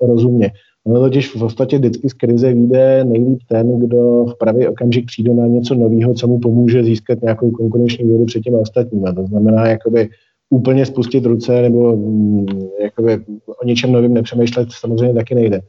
e, 0.02 0.06
rozumně. 0.06 0.50
No 0.87 1.01
totiž 1.01 1.35
v 1.35 1.39
podstatě 1.39 1.79
vždycky 1.79 2.09
z 2.09 2.12
krize 2.12 2.53
vyjde 2.53 3.05
nejlíp 3.05 3.39
ten, 3.49 3.79
kdo 3.79 4.25
v 4.25 4.39
pravý 4.39 4.69
okamžik 4.69 5.07
přijde 5.07 5.35
na 5.35 5.47
něco 5.47 5.75
nového, 5.75 6.15
co 6.15 6.29
mu 6.29 6.39
pomůže 6.39 6.85
získat 6.85 7.23
nějakou 7.23 7.51
konkurenční 7.51 8.05
výhodu 8.05 8.25
před 8.25 8.41
těmi 8.41 8.57
ostatními. 8.57 9.15
To 9.15 9.27
znamená 9.27 9.69
jakoby 9.69 10.09
úplně 10.51 10.87
spustit 10.87 11.27
ruce 11.27 11.62
nebo 11.62 11.97
mm, 11.97 12.47
jakoby 12.83 13.19
o 13.62 13.67
ničem 13.67 13.93
novým 13.93 14.15
nepřemýšlet 14.15 14.69
samozřejmě 14.73 15.15
taky 15.15 15.35
nejde 15.35 15.61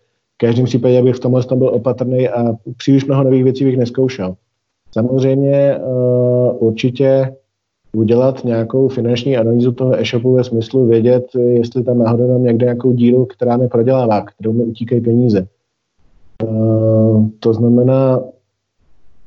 každém 0.46 0.66
případě 0.66 1.02
bych 1.02 1.16
v 1.16 1.20
tomhle 1.20 1.44
tom 1.44 1.60
byl 1.60 1.68
opatrný 1.68 2.30
a 2.30 2.54
příliš 2.78 3.06
mnoho 3.06 3.24
nových 3.24 3.44
věcí 3.44 3.64
bych 3.66 3.78
neskoušel. 3.78 4.36
Samozřejmě 4.92 5.78
uh, 5.78 6.68
určitě 6.68 7.36
udělat 7.96 8.44
nějakou 8.44 8.88
finanční 8.88 9.38
analýzu 9.38 9.72
toho 9.72 10.00
e-shopu 10.00 10.34
ve 10.34 10.44
smyslu 10.44 10.86
vědět, 10.86 11.26
jestli 11.36 11.84
tam 11.84 11.98
náhodou 11.98 12.28
mám 12.28 12.44
někde 12.44 12.66
nějakou 12.66 12.92
díru, 12.92 13.26
která 13.26 13.58
mi 13.58 13.68
prodělává, 13.68 14.22
kterou 14.22 14.54
mi 14.54 14.64
utíkají 14.64 15.02
peníze. 15.02 15.48
Uh, 16.44 17.28
to 17.40 17.54
znamená 17.54 18.24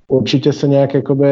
určitě 0.09 0.53
se 0.53 0.69
nějak 0.69 0.95
jakoby 0.95 1.27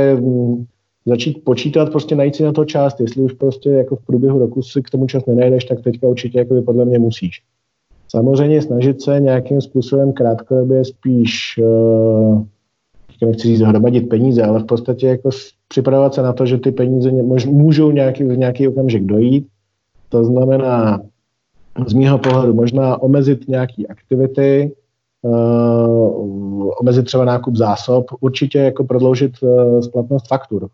začít 1.06 1.44
počítat, 1.44 1.90
prostě 1.90 2.16
najít 2.16 2.36
si 2.36 2.42
na 2.42 2.52
to 2.52 2.64
část, 2.64 3.00
jestli 3.00 3.22
už 3.22 3.32
prostě 3.32 3.70
jako 3.70 3.96
v 3.96 4.06
průběhu 4.06 4.38
roku 4.38 4.62
si 4.62 4.82
k 4.82 4.90
tomu 4.90 5.06
čas 5.06 5.26
nenajdeš, 5.26 5.64
tak 5.64 5.80
teďka 5.80 6.08
určitě 6.08 6.38
jakoby 6.38 6.62
podle 6.62 6.84
mě 6.84 6.98
musíš. 6.98 7.42
Samozřejmě 8.08 8.62
snažit 8.62 9.02
se 9.02 9.20
nějakým 9.20 9.60
způsobem 9.60 10.12
krátkodobě 10.12 10.84
spíš, 10.84 11.60
uh, 11.62 12.44
nechci 13.26 13.48
říct 13.48 13.60
hromadit 13.60 14.08
peníze, 14.08 14.42
ale 14.42 14.60
v 14.60 14.66
podstatě 14.66 15.06
jako 15.06 15.30
připravovat 15.68 16.14
se 16.14 16.22
na 16.22 16.32
to, 16.32 16.46
že 16.46 16.58
ty 16.58 16.72
peníze 16.72 17.12
můžou 17.46 17.90
nějaký, 17.90 18.24
v 18.24 18.38
nějaký 18.38 18.68
okamžik 18.68 19.04
dojít. 19.04 19.46
To 20.08 20.24
znamená 20.24 21.00
z 21.86 21.92
mýho 21.92 22.18
pohledu 22.18 22.54
možná 22.54 23.02
omezit 23.02 23.48
nějaké 23.48 23.82
aktivity, 23.88 24.72
uh, 25.22 26.70
omezit 26.80 27.02
třeba 27.02 27.24
nákup 27.24 27.56
zásob, 27.56 28.04
určitě 28.20 28.58
jako 28.58 28.84
prodloužit 28.84 29.32
uh, 29.42 29.80
splatnost 29.80 30.28
faktur. 30.28 30.68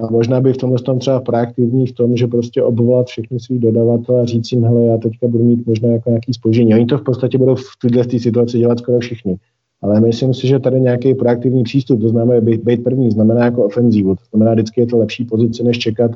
A 0.00 0.10
možná 0.10 0.40
by 0.40 0.52
v 0.52 0.56
tomhle 0.56 0.78
tom 0.78 0.98
třeba 0.98 1.20
proaktivní 1.20 1.86
v 1.86 1.92
tom, 1.92 2.16
že 2.16 2.26
prostě 2.26 2.62
obvolat 2.62 3.06
všechny 3.06 3.40
svý 3.40 3.58
dodavatele 3.58 4.22
a 4.22 4.24
říct 4.24 4.52
jim, 4.52 4.64
hele, 4.64 4.84
já 4.84 4.96
teďka 4.96 5.28
budu 5.28 5.44
mít 5.44 5.66
možná 5.66 5.88
jako 5.88 6.10
nějaký 6.10 6.34
spožení. 6.34 6.74
Oni 6.74 6.86
to 6.86 6.98
v 6.98 7.04
podstatě 7.04 7.38
budou 7.38 7.54
v 7.54 7.90
této 7.90 8.18
situaci 8.18 8.58
dělat 8.58 8.78
skoro 8.78 8.98
všichni. 8.98 9.36
Ale 9.82 10.00
myslím 10.00 10.34
si, 10.34 10.46
že 10.46 10.58
tady 10.58 10.80
nějaký 10.80 11.14
proaktivní 11.14 11.62
přístup, 11.62 12.00
to 12.00 12.08
znamená 12.08 12.40
být, 12.40 12.64
být 12.64 12.84
první, 12.84 13.10
znamená 13.10 13.44
jako 13.44 13.64
ofenzívu. 13.64 14.14
To 14.14 14.22
znamená, 14.30 14.52
vždycky 14.52 14.80
je 14.80 14.86
to 14.86 14.98
lepší 14.98 15.24
pozice, 15.24 15.62
než 15.62 15.78
čekat, 15.78 16.10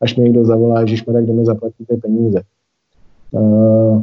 až 0.00 0.16
mi 0.16 0.24
někdo 0.24 0.44
zavolá, 0.44 0.84
že 0.84 0.96
kde 1.20 1.32
mi 1.32 1.44
zaplatíte 1.44 1.96
peníze. 1.96 2.42
Uh, 3.30 4.02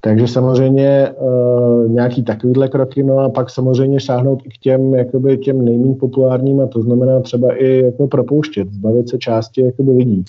takže 0.00 0.28
samozřejmě 0.28 1.08
uh, 1.20 1.90
nějaký 1.90 2.22
takovýhle 2.22 2.68
kroky, 2.68 3.02
no 3.02 3.18
a 3.18 3.28
pak 3.28 3.50
samozřejmě 3.50 4.00
šáhnout 4.00 4.42
i 4.44 4.48
k 4.48 4.58
těm, 4.58 4.94
jakoby 4.94 5.38
těm 5.38 5.64
nejméně 5.64 5.94
populárním 5.94 6.60
a 6.60 6.66
to 6.66 6.82
znamená 6.82 7.20
třeba 7.20 7.54
i 7.54 7.82
jako 7.84 8.06
propouštět, 8.06 8.72
zbavit 8.72 9.08
se 9.08 9.18
části 9.18 9.62
jakoby 9.62 9.90
lidí. 9.90 10.24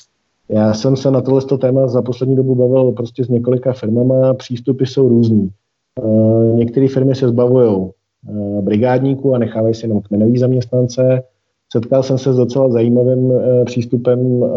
Já 0.49 0.73
jsem 0.73 0.95
se 0.95 1.11
na 1.11 1.21
tohle 1.21 1.41
téma 1.57 1.87
za 1.87 2.01
poslední 2.01 2.35
dobu 2.35 2.55
bavil 2.55 2.91
prostě 2.91 3.25
s 3.25 3.29
několika 3.29 3.73
firmama, 3.73 4.33
přístupy 4.33 4.85
jsou 4.85 5.09
různý. 5.09 5.49
Uh, 6.03 6.55
některé 6.55 6.87
firmy 6.87 7.15
se 7.15 7.27
zbavují 7.27 7.89
brigádníků 8.61 9.35
a 9.35 9.37
nechávají 9.37 9.73
si 9.73 9.85
jenom 9.85 10.01
kmenový 10.01 10.37
zaměstnance. 10.37 11.23
Setkal 11.71 12.03
jsem 12.03 12.17
se 12.17 12.33
s 12.33 12.37
docela 12.37 12.69
zajímavým 12.69 13.19
uh, 13.19 13.41
přístupem 13.65 14.19
uh, 14.19 14.49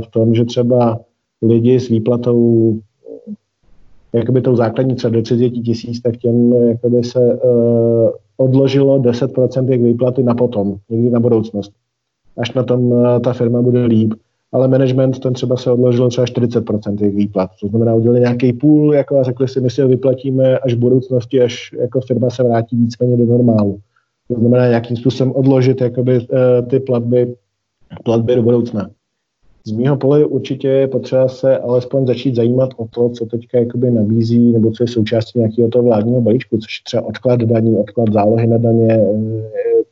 v 0.00 0.06
tom, 0.10 0.34
že 0.34 0.44
třeba 0.44 1.00
lidi 1.42 1.80
s 1.80 1.88
výplatou 1.88 2.74
jakoby 4.12 4.40
tou 4.40 4.56
základní 4.56 4.94
třeba 4.94 5.10
do 5.10 5.22
30 5.22 5.50
tisíc, 5.50 6.00
tak 6.00 6.16
těm 6.16 6.52
jakoby 6.52 7.04
se 7.04 7.38
odložilo 8.36 8.98
10% 8.98 9.68
jejich 9.68 9.84
výplaty 9.84 10.22
na 10.22 10.34
potom, 10.34 10.76
někdy 10.90 11.10
na 11.10 11.20
budoucnost. 11.20 11.72
Až 12.38 12.54
na 12.54 12.62
tom 12.62 13.04
ta 13.24 13.32
firma 13.32 13.62
bude 13.62 13.84
líp. 13.84 14.14
Ale 14.52 14.68
management 14.68 15.18
ten 15.18 15.32
třeba 15.32 15.56
se 15.56 15.70
odložilo 15.70 16.08
třeba 16.08 16.24
40% 16.24 17.00
jejich 17.00 17.16
výplat. 17.16 17.50
To 17.60 17.68
znamená, 17.68 17.94
udělali 17.94 18.20
nějaký 18.20 18.52
půl 18.52 18.94
jako 18.94 19.18
a 19.18 19.22
řekli 19.22 19.48
si, 19.48 19.60
my 19.60 19.70
si 19.70 19.82
ho 19.82 19.88
vyplatíme 19.88 20.58
až 20.58 20.74
v 20.74 20.78
budoucnosti, 20.78 21.42
až 21.42 21.72
jako 21.80 22.00
firma 22.00 22.30
se 22.30 22.42
vrátí 22.42 22.76
víceméně 22.76 23.16
do 23.16 23.32
normálu. 23.32 23.78
To 24.28 24.34
znamená, 24.34 24.64
jakým 24.64 24.96
způsobem 24.96 25.32
odložit 25.32 25.80
jakoby, 25.80 26.18
uh, 26.18 26.68
ty 26.68 26.80
platby, 26.80 27.34
platby 28.04 28.36
do 28.36 28.42
budoucna 28.42 28.90
z 29.64 29.72
mého 29.72 29.96
pohledu 29.96 30.28
určitě 30.28 30.68
je 30.68 30.88
potřeba 30.88 31.28
se 31.28 31.58
alespoň 31.58 32.06
začít 32.06 32.36
zajímat 32.36 32.70
o 32.76 32.86
to, 32.88 33.08
co 33.08 33.26
teďka 33.26 33.58
jakoby 33.58 33.90
nabízí, 33.90 34.52
nebo 34.52 34.70
co 34.70 34.82
je 34.82 34.88
součástí 34.88 35.38
nějakého 35.38 35.68
toho 35.68 35.84
vládního 35.84 36.20
balíčku, 36.20 36.58
což 36.58 36.78
je 36.78 36.84
třeba 36.84 37.02
odklad 37.02 37.40
daní, 37.40 37.76
odklad 37.76 38.12
zálohy 38.12 38.46
na 38.46 38.58
daně, 38.58 38.88
eh, 38.94 39.42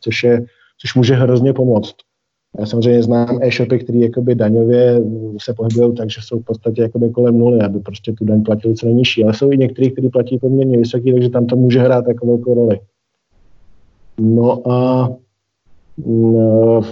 což, 0.00 0.24
je, 0.24 0.46
což 0.80 0.94
může 0.94 1.14
hrozně 1.14 1.52
pomoct. 1.52 1.94
Já 2.58 2.66
samozřejmě 2.66 3.02
znám 3.02 3.38
e-shopy, 3.42 3.78
které 3.78 3.98
jakoby 3.98 4.34
daňově 4.34 5.02
se 5.40 5.54
pohybují 5.54 5.94
tak, 5.94 6.10
že 6.10 6.20
jsou 6.22 6.38
v 6.40 6.44
podstatě 6.44 6.82
jakoby 6.82 7.10
kolem 7.10 7.38
nuly, 7.38 7.60
aby 7.60 7.80
prostě 7.80 8.12
tu 8.12 8.24
daň 8.24 8.42
platili 8.42 8.74
co 8.74 8.86
nejnižší. 8.86 9.24
Ale 9.24 9.34
jsou 9.34 9.50
i 9.50 9.58
některý, 9.58 9.90
kteří 9.90 10.08
platí 10.08 10.38
poměrně 10.38 10.78
vysoký, 10.78 11.12
takže 11.12 11.30
tam 11.30 11.46
to 11.46 11.56
může 11.56 11.80
hrát 11.80 12.08
jako 12.08 12.26
velkou 12.26 12.54
roli. 12.54 12.80
No 14.20 14.72
a 14.72 15.08
no, 16.06 16.82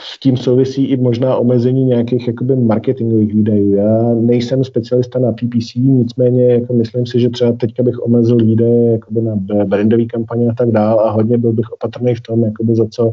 s 0.00 0.20
tím 0.20 0.36
souvisí 0.36 0.84
i 0.84 0.96
možná 0.96 1.36
omezení 1.36 1.84
nějakých 1.84 2.26
jakoby 2.26 2.56
marketingových 2.56 3.34
výdajů. 3.34 3.72
Já 3.72 4.14
nejsem 4.14 4.64
specialista 4.64 5.18
na 5.18 5.32
PPC, 5.32 5.74
nicméně 5.74 6.44
jako 6.44 6.72
myslím 6.72 7.06
si, 7.06 7.20
že 7.20 7.30
třeba 7.30 7.52
teďka 7.52 7.82
bych 7.82 8.02
omezil 8.02 8.36
výdaje 8.36 8.92
jakoby 8.92 9.20
na 9.20 9.36
brandové 9.64 10.04
kampaně 10.04 10.48
a 10.48 10.54
tak 10.54 10.70
dál 10.70 11.00
a 11.00 11.10
hodně 11.10 11.38
byl 11.38 11.52
bych 11.52 11.72
opatrný 11.72 12.14
v 12.14 12.20
tom, 12.20 12.44
jakoby 12.44 12.76
za 12.76 12.86
co, 12.86 13.12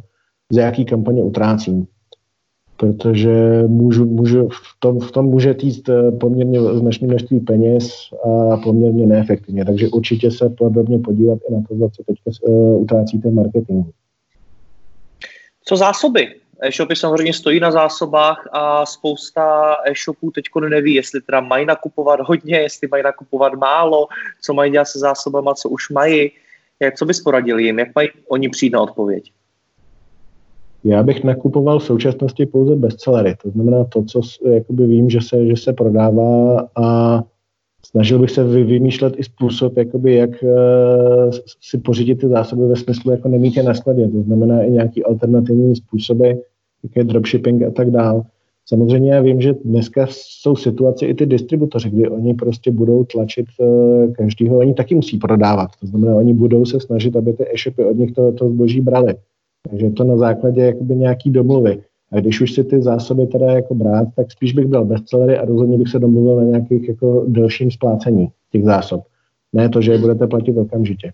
za 0.49 0.61
jaký 0.61 0.85
kampaně 0.85 1.23
utrácím. 1.23 1.87
Protože 2.77 3.63
můžu, 3.67 4.05
můžu, 4.05 4.49
v, 4.49 4.79
tom, 4.79 4.99
v 4.99 5.11
tom 5.11 5.25
může 5.25 5.53
týct 5.53 5.89
eh, 5.89 6.11
poměrně 6.11 6.61
značné 6.61 7.07
množství 7.07 7.39
peněz 7.39 7.91
a 8.23 8.57
poměrně 8.57 9.07
neefektivně. 9.07 9.65
Takže 9.65 9.87
určitě 9.87 10.31
se 10.31 10.49
podrobně 10.49 10.99
podívat 10.99 11.39
i 11.49 11.53
na 11.53 11.61
to, 11.69 11.75
za 11.75 11.89
co 11.89 12.03
teďka 12.03 12.31
uh, 12.41 12.81
utrácíte 12.81 13.31
marketingu. 13.31 13.91
Co 15.65 15.77
zásoby? 15.77 16.35
E-shopy 16.61 16.95
samozřejmě 16.95 17.33
stojí 17.33 17.59
na 17.59 17.71
zásobách 17.71 18.49
a 18.51 18.85
spousta 18.85 19.75
e-shopů 19.85 20.31
teď 20.31 20.45
neví, 20.69 20.93
jestli 20.93 21.21
teda 21.21 21.41
mají 21.41 21.65
nakupovat 21.65 22.19
hodně, 22.23 22.57
jestli 22.57 22.87
mají 22.91 23.03
nakupovat 23.03 23.53
málo, 23.53 24.07
co 24.41 24.53
mají 24.53 24.71
dělat 24.71 24.85
se 24.85 24.99
zásobama, 24.99 25.53
co 25.53 25.69
už 25.69 25.89
mají. 25.89 26.31
Jak, 26.79 26.95
co 26.95 27.05
bys 27.05 27.21
poradil 27.21 27.59
jim? 27.59 27.79
Jak 27.79 27.95
mají 27.95 28.09
oni 28.27 28.49
přijít 28.49 28.73
na 28.73 28.81
odpověď? 28.81 29.31
Já 30.83 31.03
bych 31.03 31.23
nakupoval 31.23 31.79
v 31.79 31.83
současnosti 31.83 32.45
pouze 32.45 32.75
bestsellery. 32.75 33.35
To 33.43 33.49
znamená 33.49 33.83
to, 33.83 34.03
co 34.03 34.21
jakoby 34.51 34.87
vím, 34.87 35.09
že 35.09 35.21
se, 35.21 35.45
že 35.45 35.57
se 35.57 35.73
prodává 35.73 36.67
a 36.75 37.19
snažil 37.85 38.19
bych 38.19 38.31
se 38.31 38.43
vymýšlet 38.43 39.13
i 39.17 39.23
způsob, 39.23 39.77
jakoby, 39.77 40.15
jak 40.15 40.29
uh, 40.43 40.49
si 41.61 41.77
pořídit 41.77 42.15
ty 42.15 42.27
zásoby 42.27 42.67
ve 42.67 42.75
smyslu, 42.75 43.11
jako 43.11 43.29
nemít 43.29 43.57
je 43.57 43.63
na 43.63 43.73
skladě. 43.73 44.07
To 44.07 44.21
znamená 44.21 44.63
i 44.63 44.71
nějaký 44.71 45.03
alternativní 45.03 45.75
způsoby, 45.75 46.29
je 46.95 47.03
dropshipping 47.03 47.63
a 47.63 47.71
tak 47.71 47.91
dál. 47.91 48.23
Samozřejmě 48.65 49.13
já 49.13 49.21
vím, 49.21 49.41
že 49.41 49.53
dneska 49.65 50.07
jsou 50.09 50.55
situace 50.55 51.05
i 51.05 51.13
ty 51.13 51.25
distributoři, 51.25 51.89
kdy 51.89 52.09
oni 52.09 52.33
prostě 52.33 52.71
budou 52.71 53.03
tlačit 53.03 53.45
uh, 53.59 54.13
každýho, 54.13 54.57
oni 54.57 54.73
taky 54.73 54.95
musí 54.95 55.17
prodávat. 55.17 55.69
To 55.81 55.87
znamená, 55.87 56.15
oni 56.15 56.33
budou 56.33 56.65
se 56.65 56.79
snažit, 56.79 57.15
aby 57.15 57.33
ty 57.33 57.43
e-shopy 57.43 57.85
od 57.85 57.97
nich 57.97 58.11
to, 58.11 58.31
to 58.31 58.49
zboží 58.49 58.81
brali. 58.81 59.13
Takže 59.69 59.89
to 59.89 60.03
na 60.03 60.17
základě 60.17 60.61
jakoby 60.61 60.95
nějaký 60.95 61.29
domluvy. 61.29 61.83
A 62.11 62.19
když 62.19 62.41
už 62.41 62.53
si 62.53 62.63
ty 62.63 62.81
zásoby 62.81 63.27
teda 63.27 63.45
jako 63.51 63.75
brát, 63.75 64.07
tak 64.15 64.31
spíš 64.31 64.53
bych 64.53 64.65
byl 64.65 64.85
bestsellery 64.85 65.37
a 65.37 65.45
rozhodně 65.45 65.77
bych 65.77 65.87
se 65.87 65.99
domluvil 65.99 66.35
na 66.35 66.43
nějakých 66.43 66.89
jako 66.89 67.25
delším 67.27 67.71
splácení 67.71 68.27
těch 68.51 68.63
zásob. 68.63 69.03
Ne 69.53 69.69
to, 69.69 69.81
že 69.81 69.91
je 69.91 69.97
budete 69.97 70.27
platit 70.27 70.57
okamžitě. 70.57 71.13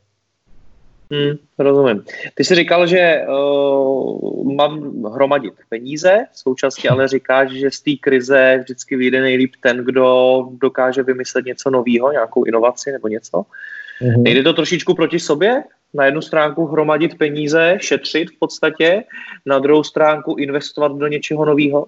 Hmm, 1.12 1.38
rozumím. 1.60 2.04
Ty 2.36 2.44
jsi 2.44 2.56
říkal, 2.56 2.88
že 2.88 3.22
uh, 3.30 4.54
mám 4.54 5.04
hromadit 5.06 5.54
peníze, 5.70 6.26
současně 6.34 6.90
ale 6.90 7.08
říkáš, 7.08 7.52
že 7.52 7.72
z 7.72 7.82
té 7.82 7.92
krize 8.02 8.60
vždycky 8.64 8.96
vyjde 8.96 9.22
nejlíp 9.22 9.52
ten, 9.64 9.78
kdo 9.78 10.36
dokáže 10.62 11.04
vymyslet 11.04 11.46
něco 11.46 11.70
nového, 11.70 12.12
nějakou 12.12 12.44
inovaci 12.44 12.92
nebo 12.92 13.08
něco. 13.08 13.38
Uh-huh. 13.38 14.22
Nejde 14.22 14.44
to 14.44 14.54
trošičku 14.54 14.94
proti 14.94 15.20
sobě? 15.20 15.64
Na 15.96 16.06
jednu 16.06 16.22
stránku 16.22 16.66
hromadit 16.66 17.18
peníze, 17.18 17.78
šetřit 17.82 18.30
v 18.30 18.40
podstatě, 18.40 19.04
na 19.46 19.60
druhou 19.60 19.84
stránku 19.84 20.36
investovat 20.36 20.92
do 20.98 21.08
něčeho 21.08 21.46
nového? 21.46 21.88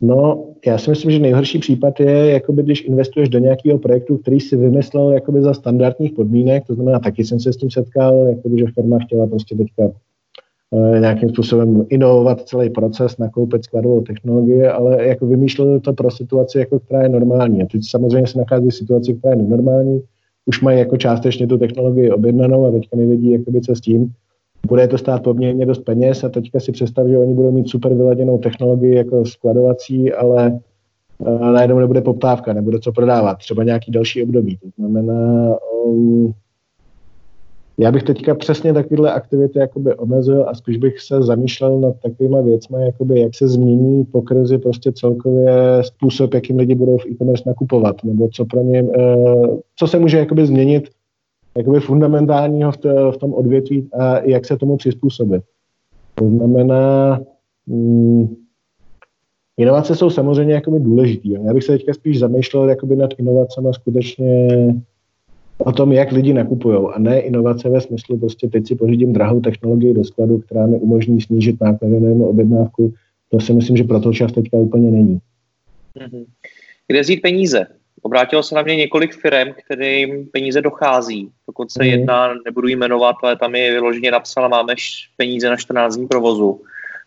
No, 0.00 0.44
já 0.66 0.78
si 0.78 0.90
myslím, 0.90 1.10
že 1.10 1.18
nejhorší 1.18 1.58
případ 1.58 2.00
je, 2.00 2.30
jakoby, 2.30 2.62
když 2.62 2.84
investuješ 2.84 3.28
do 3.28 3.38
nějakého 3.38 3.78
projektu, 3.78 4.16
který 4.16 4.40
si 4.40 4.56
vymyslel 4.56 5.12
jakoby, 5.12 5.42
za 5.42 5.54
standardních 5.54 6.12
podmínek, 6.12 6.66
to 6.66 6.74
znamená, 6.74 6.98
taky 6.98 7.24
jsem 7.24 7.40
se 7.40 7.52
s 7.52 7.56
tím 7.56 7.70
setkal, 7.70 8.26
jakoby, 8.28 8.58
že 8.58 8.66
firma 8.74 8.98
chtěla 8.98 9.26
prostě 9.26 9.54
teďka 9.54 9.82
e, 10.96 11.00
nějakým 11.00 11.28
způsobem 11.28 11.86
inovovat 11.88 12.40
celý 12.40 12.70
proces, 12.70 13.18
nakoupit 13.18 13.64
skladovou 13.64 14.00
technologii, 14.00 14.66
ale 14.66 15.06
jako 15.06 15.26
vymýšleli 15.26 15.80
to 15.80 15.92
pro 15.92 16.10
situaci, 16.10 16.58
jako, 16.58 16.78
která 16.78 17.02
je 17.02 17.08
normální. 17.08 17.62
A 17.62 17.66
teď 17.66 17.80
samozřejmě 17.84 18.26
se 18.26 18.38
nachází 18.38 18.70
situaci, 18.70 19.14
která 19.14 19.30
je 19.30 19.42
nenormální, 19.42 20.02
už 20.46 20.60
mají 20.60 20.78
jako 20.78 20.96
částečně 20.96 21.46
tu 21.46 21.58
technologii 21.58 22.10
objednanou 22.10 22.66
a 22.66 22.70
teďka 22.70 22.96
nevědí, 22.96 23.32
jakoby, 23.32 23.60
co 23.60 23.74
s 23.74 23.80
tím. 23.80 24.12
Bude 24.66 24.88
to 24.88 24.98
stát 24.98 25.22
poměrně 25.22 25.66
dost 25.66 25.78
peněz 25.78 26.24
a 26.24 26.28
teďka 26.28 26.60
si 26.60 26.72
představ, 26.72 27.06
že 27.08 27.18
oni 27.18 27.34
budou 27.34 27.52
mít 27.52 27.68
super 27.68 27.94
vyladěnou 27.94 28.38
technologii 28.38 28.94
jako 28.94 29.24
skladovací, 29.24 30.12
ale 30.12 30.58
uh, 31.18 31.40
najednou 31.40 31.78
nebude 31.78 32.00
poptávka, 32.00 32.52
nebude 32.52 32.78
co 32.78 32.92
prodávat, 32.92 33.38
třeba 33.38 33.64
nějaký 33.64 33.92
další 33.92 34.22
období. 34.22 34.56
To 34.56 34.68
znamená, 34.78 35.54
um, 35.84 36.34
já 37.78 37.92
bych 37.92 38.02
teďka 38.02 38.34
přesně 38.34 38.72
takovéhle 38.72 39.12
aktivity 39.12 39.58
jakoby 39.58 39.94
omezil 39.94 40.48
a 40.48 40.54
spíš 40.54 40.76
bych 40.76 41.00
se 41.00 41.22
zamýšlel 41.22 41.80
nad 41.80 41.94
takovými 42.02 42.42
věcmi, 42.42 42.84
jakoby 42.84 43.20
jak 43.20 43.34
se 43.34 43.48
změní 43.48 44.04
po 44.04 44.22
krizi 44.22 44.58
prostě 44.58 44.92
celkově 44.92 45.82
způsob, 45.82 46.34
jakým 46.34 46.56
lidi 46.56 46.74
budou 46.74 46.98
v 46.98 47.06
e-commerce 47.06 47.42
nakupovat, 47.46 48.04
nebo 48.04 48.28
co 48.28 48.44
pro 48.44 48.62
ně, 48.62 48.82
uh, 48.82 49.58
co 49.76 49.86
se 49.86 49.98
může 49.98 50.18
jakoby 50.18 50.46
změnit 50.46 50.88
jakoby 51.56 51.80
fundamentálního 51.80 52.72
v, 52.72 52.76
to, 52.76 53.12
v 53.12 53.16
tom 53.16 53.34
odvětví 53.34 53.88
a 53.92 54.18
jak 54.18 54.44
se 54.44 54.56
tomu 54.56 54.76
přizpůsobit. 54.76 55.42
To 56.14 56.28
znamená, 56.28 57.20
mm, 57.66 58.36
inovace 59.56 59.96
jsou 59.96 60.10
samozřejmě 60.10 60.54
jakoby 60.54 60.80
důležitý. 60.80 61.30
Já 61.30 61.54
bych 61.54 61.64
se 61.64 61.72
teďka 61.72 61.94
spíš 61.94 62.18
zamýšlel 62.18 62.68
jakoby 62.68 62.96
nad 62.96 63.10
inovacemi 63.18 63.68
skutečně 63.72 64.48
o 65.58 65.72
tom, 65.72 65.92
jak 65.92 66.12
lidi 66.12 66.32
nakupují 66.32 66.78
a 66.94 66.98
ne 66.98 67.20
inovace 67.20 67.68
ve 67.68 67.80
smyslu 67.80 68.18
prostě 68.18 68.48
teď 68.48 68.66
si 68.66 68.74
pořídím 68.74 69.12
drahou 69.12 69.40
technologii 69.40 69.94
do 69.94 70.04
skladu, 70.04 70.38
která 70.38 70.66
mi 70.66 70.78
umožní 70.78 71.20
snížit 71.20 71.60
náklady 71.60 72.00
na 72.00 72.08
jednu 72.08 72.26
objednávku. 72.26 72.94
To 73.30 73.40
si 73.40 73.52
myslím, 73.52 73.76
že 73.76 73.84
pro 73.84 74.00
to 74.00 74.12
čas 74.12 74.32
teďka 74.32 74.56
úplně 74.56 74.90
není. 74.90 75.18
Mhm. 76.00 76.24
Kde 76.88 77.00
vzít 77.00 77.22
peníze? 77.22 77.66
Obrátilo 78.02 78.42
se 78.42 78.54
na 78.54 78.62
mě 78.62 78.76
několik 78.76 79.14
firm, 79.14 79.52
kterým 79.64 80.26
peníze 80.26 80.62
dochází. 80.62 81.30
Dokonce 81.46 81.84
mm. 81.84 81.90
jedna, 81.90 82.34
nebudu 82.44 82.68
jmenovat, 82.68 83.16
ale 83.22 83.36
tam 83.36 83.54
je 83.54 83.72
vyloženě 83.72 84.10
napsala, 84.10 84.48
máme 84.48 84.74
peníze 85.16 85.50
na 85.50 85.56
14 85.56 85.96
dní 85.96 86.06
provozu, 86.06 86.60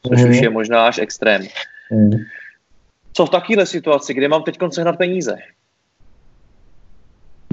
což 0.08 0.24
mm. 0.24 0.30
už 0.30 0.42
je 0.42 0.50
možná 0.50 0.88
až 0.88 0.98
extrém. 0.98 1.42
Mm. 1.92 2.12
Co 3.14 3.26
v 3.26 3.30
takovéhle 3.30 3.66
situaci, 3.66 4.14
kde 4.14 4.28
mám 4.28 4.44
teď 4.44 4.58
sehnat 4.70 4.98
peníze? 4.98 5.36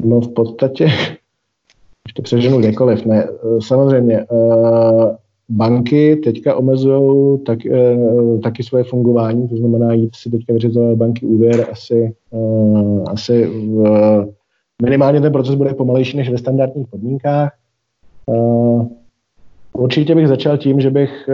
No 0.07 0.21
v 0.21 0.33
podstatě, 0.33 0.85
když 2.05 2.15
to 2.15 2.23
přeženu 2.23 2.59
kdekoliv, 2.59 3.07
ne. 3.07 3.25
Eh, 3.25 3.61
samozřejmě, 3.61 4.27
uh, 4.31 5.11
banky 5.49 6.17
teďka 6.17 6.57
omezují 6.57 7.39
tak, 7.47 7.59
uh, 7.71 8.41
taky 8.41 8.63
svoje 8.63 8.85
fungování, 8.85 9.49
to 9.49 9.57
znamená 9.57 9.93
jít 9.93 10.17
si 10.17 10.31
teďka 10.31 10.53
vyřizovat 10.53 10.99
banky 10.99 11.27
úvěr 11.27 11.67
asi, 11.73 12.15
uh, 12.31 13.05
asi 13.09 13.47
v, 13.47 14.27
minimálně 14.83 15.21
ten 15.21 15.33
proces 15.33 15.55
bude 15.55 15.75
pomalejší 15.75 16.17
než 16.17 16.31
ve 16.31 16.39
standardních 16.39 16.87
podmínkách. 16.89 17.53
Určitě 19.73 20.15
bych 20.15 20.29
začal 20.29 20.59
tím, 20.59 20.81
že 20.81 20.91
bych 20.91 21.29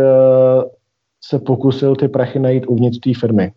se 1.24 1.38
pokusil 1.38 1.96
ty 1.96 2.08
prachy 2.08 2.38
najít 2.38 2.66
uvnitř 2.66 2.98
té 2.98 3.10
firmy 3.20 3.52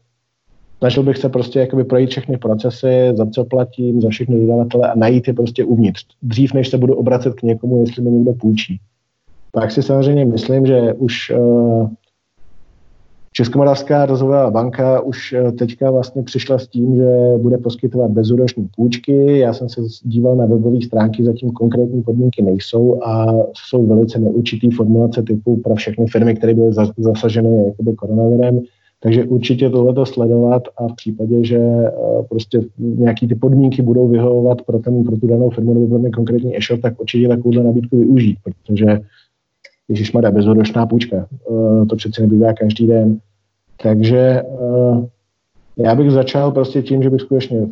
snažil 0.86 1.04
bych 1.04 1.17
se 1.17 1.30
prostě 1.30 1.60
jakoby 1.60 1.84
projít 1.84 2.10
všechny 2.10 2.38
procesy, 2.38 3.12
za 3.13 3.26
co 3.26 3.45
platím, 3.45 4.02
za 4.02 4.10
všechny 4.10 4.39
dodavatele 4.39 4.91
a 4.91 4.95
najít 4.95 5.28
je 5.28 5.34
prostě 5.34 5.63
uvnitř. 5.63 6.06
Dřív, 6.21 6.54
než 6.54 6.69
se 6.69 6.78
budu 6.78 6.95
obracet 6.95 7.34
k 7.34 7.43
někomu, 7.43 7.82
jestli 7.82 8.04
mi 8.04 8.12
někdo 8.12 8.34
půjčí. 8.34 8.80
Pak 9.52 9.71
si 9.71 9.84
samozřejmě 9.84 10.26
myslím, 10.26 10.65
že 10.65 10.93
už 10.93 11.32
uh, 11.38 11.89
Českomoravská 13.32 14.06
rozvojová 14.06 14.52
banka 14.52 15.02
už 15.02 15.34
uh, 15.34 15.52
teďka 15.52 15.91
vlastně 15.91 16.24
přišla 16.24 16.60
s 16.60 16.67
tím, 16.67 16.95
že 16.95 17.10
bude 17.38 17.58
poskytovat 17.58 18.12
bezúroční 18.12 18.69
půjčky. 18.76 19.39
Já 19.39 19.54
jsem 19.54 19.69
se 19.69 19.82
díval 20.04 20.36
na 20.36 20.45
webové 20.45 20.82
stránky, 20.82 21.24
zatím 21.24 21.52
konkrétní 21.52 22.04
podmínky 22.04 22.41
nejsou 22.41 23.04
a 23.04 23.26
jsou 23.54 23.88
velice 23.88 24.19
neurčitý 24.19 24.71
formulace 24.71 25.24
typu 25.24 25.58
pro 25.58 25.76
všechny 25.76 26.06
firmy, 26.08 26.36
které 26.36 26.54
byly 26.54 26.71
zasaženy 26.98 27.65
jakoby 27.65 27.93
koronavirem 27.93 28.62
takže 28.99 29.23
určitě 29.23 29.69
tohleto 29.69 30.05
sledovat 30.05 30.63
a 30.77 30.88
v 30.88 30.95
případě, 30.95 31.45
že 31.45 31.58
eh, 31.58 31.91
prostě 32.29 32.62
nějaký 32.77 33.27
ty 33.27 33.36
podmínky 33.36 33.81
budou 33.81 34.08
vyhovovat 34.08 34.62
pro, 34.62 34.79
ten, 34.79 35.03
pro 35.03 35.17
tu 35.17 35.27
danou 35.27 35.49
firmu 35.49 35.73
nebo 35.73 35.88
pro 35.88 35.99
ten 35.99 36.12
konkrétní 36.12 36.58
e-shop, 36.58 36.81
tak 36.81 37.01
určitě 37.01 37.27
takovouhle 37.27 37.63
nabídku 37.63 37.97
využít, 37.97 38.38
protože 38.43 38.99
když 39.88 40.13
má 40.13 40.31
bezhodočná 40.31 40.86
půjčka, 40.86 41.27
eh, 41.31 41.86
to 41.86 41.95
přece 41.95 42.21
nebývá 42.21 42.53
každý 42.53 42.88
den. 42.88 43.19
Takže 43.81 44.19
eh, 44.19 45.08
já 45.77 45.95
bych 45.95 46.12
začal 46.12 46.51
prostě 46.51 46.81
tím, 46.81 47.03
že 47.03 47.10
bych 47.10 47.21
skutečně 47.21 47.67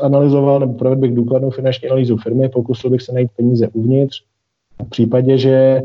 zanalizoval 0.00 0.60
nebo 0.60 0.72
provedl 0.72 1.00
bych 1.00 1.14
důkladnou 1.14 1.50
finanční 1.50 1.88
analýzu 1.88 2.16
firmy, 2.16 2.48
pokusil 2.48 2.90
bych 2.90 3.02
se 3.02 3.12
najít 3.12 3.30
peníze 3.36 3.68
uvnitř. 3.68 4.22
V 4.86 4.90
případě, 4.90 5.38
že 5.38 5.82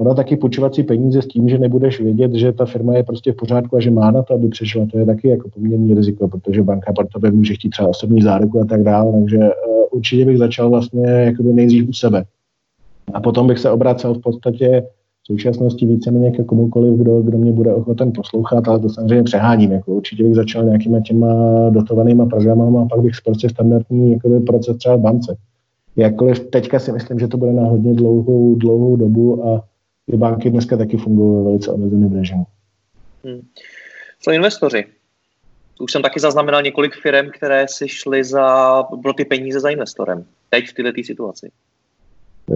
Ono 0.00 0.14
taky 0.14 0.36
půjčovací 0.36 0.82
peníze 0.82 1.22
s 1.22 1.26
tím, 1.26 1.48
že 1.48 1.58
nebudeš 1.58 2.00
vědět, 2.00 2.32
že 2.34 2.52
ta 2.52 2.66
firma 2.66 2.96
je 2.96 3.02
prostě 3.02 3.32
v 3.32 3.36
pořádku 3.36 3.76
a 3.76 3.80
že 3.80 3.90
má 3.90 4.10
na 4.10 4.22
to, 4.22 4.34
aby 4.34 4.48
přešla, 4.48 4.86
to 4.92 4.98
je 4.98 5.06
taky 5.06 5.28
jako 5.28 5.48
poměrný 5.48 5.94
riziko, 5.94 6.28
protože 6.28 6.62
banka 6.62 6.92
pro 6.92 7.06
tebe 7.14 7.30
může 7.30 7.54
chtít 7.54 7.68
třeba 7.68 7.88
osobní 7.88 8.22
záruku 8.22 8.60
a 8.60 8.64
tak 8.64 8.82
dále, 8.82 9.12
takže 9.12 9.38
uh, 9.38 9.84
určitě 9.90 10.24
bych 10.24 10.38
začal 10.38 10.70
vlastně 10.70 11.06
jakoby 11.06 11.52
nejdřív 11.52 11.88
u 11.88 11.92
sebe. 11.92 12.24
A 13.14 13.20
potom 13.20 13.46
bych 13.46 13.58
se 13.58 13.70
obracel 13.70 14.14
v 14.14 14.20
podstatě 14.20 14.82
v 15.22 15.26
současnosti 15.26 15.86
víceméně 15.86 16.30
ke 16.30 16.44
komukoliv, 16.44 16.94
kdo, 16.94 17.22
kdo 17.22 17.38
mě 17.38 17.52
bude 17.52 17.74
ochoten 17.74 18.12
poslouchat, 18.12 18.68
ale 18.68 18.78
to 18.78 18.88
samozřejmě 18.88 19.22
přeháním. 19.22 19.72
Jako 19.72 19.92
určitě 19.92 20.22
bych 20.22 20.34
začal 20.34 20.64
nějakýma 20.64 21.00
těma 21.00 21.34
dotovanýma 21.70 22.26
programama 22.26 22.82
a 22.82 22.86
pak 22.86 23.00
bych 23.00 23.12
prostě 23.24 23.48
standardní 23.48 24.12
jakoby, 24.12 24.40
proces 24.40 24.76
třeba 24.76 24.96
v 24.96 25.00
bance. 25.00 25.36
Jakkoliv 25.96 26.40
teďka 26.40 26.78
si 26.78 26.92
myslím, 26.92 27.18
že 27.18 27.28
to 27.28 27.36
bude 27.36 27.52
na 27.52 27.62
hodně 27.62 27.94
dlouhou, 27.94 28.54
dlouhou 28.54 28.96
dobu 28.96 29.46
a 29.46 29.69
ty 30.10 30.16
banky 30.16 30.50
dneska 30.50 30.76
taky 30.76 30.96
fungují 30.96 31.36
ve 31.36 31.44
velice 31.44 31.72
omezeném 31.72 32.18
režimu. 32.18 32.44
Hmm. 33.24 33.40
Co 34.20 34.30
investoři? 34.30 34.84
Už 35.80 35.92
jsem 35.92 36.02
taky 36.02 36.20
zaznamenal 36.20 36.62
několik 36.62 36.94
firm, 36.94 37.30
které 37.36 37.66
si 37.68 37.88
šly 37.88 38.24
za, 38.24 38.82
pro 39.02 39.12
ty 39.12 39.24
peníze 39.24 39.60
za 39.60 39.70
investorem. 39.70 40.24
Teď 40.50 40.68
v 40.68 40.74
této 40.74 41.02
situaci. 41.04 41.50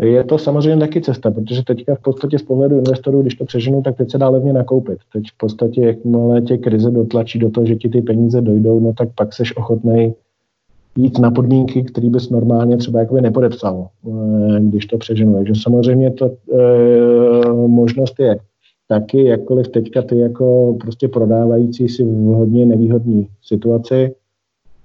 Je 0.03 0.25
to 0.25 0.39
samozřejmě 0.39 0.87
taky 0.87 1.01
cesta, 1.01 1.31
protože 1.31 1.63
teďka 1.63 1.95
v 1.95 2.03
podstatě 2.03 2.39
z 2.39 2.43
pohledu 2.43 2.79
investorů, 2.79 3.23
když 3.23 3.35
to 3.35 3.45
přeženu, 3.45 3.83
tak 3.83 3.97
teď 3.97 4.11
se 4.11 4.19
dá 4.19 4.29
levně 4.29 4.53
nakoupit. 4.53 4.99
Teď 5.13 5.25
v 5.35 5.37
podstatě, 5.37 5.81
jakmile 5.81 6.43
tě 6.43 6.59
krize 6.59 6.91
dotlačí 6.91 7.39
do 7.39 7.51
toho, 7.51 7.67
že 7.67 7.77
ti 7.77 7.89
ty 7.89 8.03
peníze 8.03 8.41
dojdou, 8.41 8.81
no 8.81 8.93
tak 8.93 9.09
pak 9.15 9.33
seš 9.33 9.57
ochotnej 9.57 10.15
jít 10.97 11.19
na 11.19 11.31
podmínky, 11.31 11.83
které 11.83 12.11
bys 12.11 12.31
normálně 12.31 12.77
třeba 12.77 13.01
jakoby 13.01 13.21
nepodepsal, 13.21 13.89
eh, 14.07 14.61
když 14.61 14.87
to 14.87 14.99
přeženu. 14.99 15.35
Takže 15.35 15.53
samozřejmě 15.63 16.11
to 16.11 16.27
e, 16.27 17.53
možnost 17.67 18.15
je 18.21 18.39
taky, 18.89 19.25
jakkoliv 19.25 19.69
teďka 19.69 20.03
ty 20.03 20.19
jako 20.19 20.77
prostě 20.81 21.09
prodávající 21.09 21.89
si 21.89 22.05
v 22.05 22.15
hodně 22.15 22.67
nevýhodné 22.67 23.25
situaci, 23.43 24.15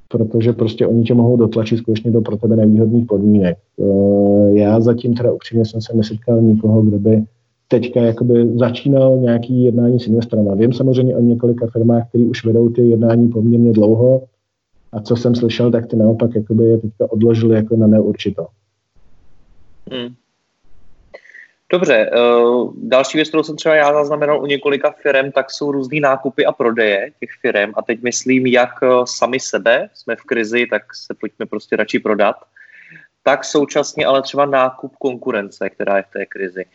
protože 0.07 0.53
prostě 0.53 0.87
oni 0.87 1.03
tě 1.03 1.13
mohou 1.13 1.37
dotlačit 1.37 1.77
skutečně 1.77 2.11
do 2.11 2.21
pro 2.21 2.37
tebe 2.37 2.55
nevýhodných 2.55 3.05
podmínek. 3.05 3.57
Eh, 3.79 4.53
já 4.53 4.79
zatím 4.79 5.13
teda 5.13 5.33
upřímně 5.33 5.65
jsem 5.65 5.81
se 5.81 5.97
nesetkal 5.97 6.41
nikoho, 6.41 6.81
kdo 6.81 6.99
by 6.99 7.23
teďka 7.67 8.01
jakoby 8.01 8.57
začínal 8.57 9.17
nějaký 9.17 9.63
jednání 9.63 9.99
s 9.99 10.07
investorem. 10.07 10.57
Vím 10.57 10.73
samozřejmě 10.73 11.15
o 11.15 11.21
několika 11.21 11.67
firmách, 11.67 12.09
které 12.09 12.23
už 12.23 12.45
vedou 12.45 12.69
ty 12.69 12.87
jednání 12.87 13.27
poměrně 13.27 13.71
dlouho 13.71 14.21
a 14.91 15.01
co 15.01 15.15
jsem 15.15 15.35
slyšel, 15.35 15.71
tak 15.71 15.87
ty 15.87 15.95
naopak 15.95 16.35
jakoby 16.35 16.63
je 16.63 16.77
teďka 16.77 17.11
odložili 17.11 17.55
jako 17.55 17.75
na 17.75 17.87
neurčito. 17.87 18.47
Hmm. 19.91 20.15
Dobře, 21.71 22.11
uh, 22.11 22.73
další 22.77 23.17
věc, 23.17 23.27
kterou 23.27 23.43
jsem 23.43 23.55
třeba 23.55 23.75
já 23.75 23.93
zaznamenal 23.93 24.41
u 24.41 24.45
několika 24.45 24.91
firm, 24.91 25.31
tak 25.31 25.51
jsou 25.51 25.71
různý 25.71 25.99
nákupy 25.99 26.45
a 26.45 26.51
prodeje 26.51 27.11
těch 27.19 27.29
firm. 27.41 27.71
A 27.75 27.81
teď 27.81 28.01
myslím, 28.01 28.45
jak 28.45 28.69
eh, 28.83 28.87
sami 29.05 29.39
sebe, 29.39 29.89
jsme 29.93 30.15
v 30.15 30.21
krizi, 30.21 30.67
tak 30.69 30.95
se 30.95 31.13
pojďme 31.13 31.45
prostě 31.45 31.75
radši 31.75 31.99
prodat, 31.99 32.35
tak 33.23 33.45
současně 33.45 34.05
ale 34.05 34.21
třeba 34.21 34.45
nákup 34.45 34.95
konkurence, 34.95 35.69
která 35.69 35.97
je 35.97 36.03
v 36.03 36.13
té 36.13 36.25
krizi. 36.25 36.65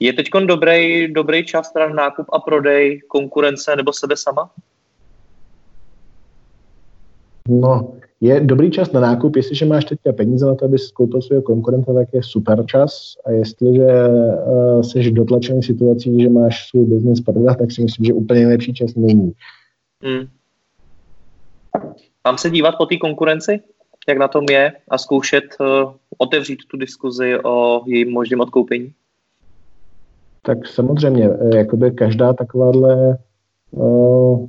Je 0.00 0.12
teď 0.12 0.30
dobrý, 0.46 1.12
dobrý 1.12 1.46
čas 1.46 1.72
teda 1.72 1.88
nákup 1.88 2.26
a 2.32 2.38
prodej 2.38 3.00
konkurence 3.08 3.76
nebo 3.76 3.92
sebe 3.92 4.16
sama? 4.16 4.50
No, 7.48 7.92
je 8.20 8.40
dobrý 8.40 8.70
čas 8.70 8.92
na 8.92 9.00
nákup, 9.00 9.36
jestliže 9.36 9.66
máš 9.66 9.84
teďka 9.84 10.12
peníze 10.12 10.46
na 10.46 10.54
to, 10.54 10.64
abys 10.64 10.90
koupil 10.90 11.22
svého 11.22 11.42
konkurenta, 11.42 11.94
tak 11.94 12.08
je 12.12 12.22
super 12.22 12.64
čas 12.66 13.16
a 13.26 13.30
jestliže 13.30 13.86
uh, 13.86 14.82
jsi 14.82 15.10
dotlačený 15.10 15.62
situací, 15.62 16.22
že 16.22 16.28
máš 16.28 16.68
svůj 16.68 16.84
biznis 16.84 17.20
prodat, 17.20 17.58
tak 17.58 17.72
si 17.72 17.82
myslím, 17.82 18.04
že 18.04 18.14
úplně 18.14 18.40
nejlepší 18.40 18.74
čas 18.74 18.94
není. 18.94 19.32
Hmm. 20.02 20.26
Mám 22.24 22.38
se 22.38 22.50
dívat 22.50 22.74
po 22.78 22.86
té 22.86 22.96
konkurenci, 22.96 23.60
jak 24.08 24.18
na 24.18 24.28
tom 24.28 24.44
je 24.50 24.72
a 24.88 24.98
zkoušet 24.98 25.44
uh, 25.60 25.92
otevřít 26.18 26.58
tu 26.68 26.76
diskuzi 26.76 27.38
o 27.44 27.82
jejím 27.86 28.10
možném 28.12 28.40
odkoupení? 28.40 28.92
Tak 30.42 30.66
samozřejmě, 30.66 31.30
eh, 31.30 31.56
jakoby 31.56 31.90
každá 31.90 32.32
takováhle 32.32 33.18
uh, 33.70 34.48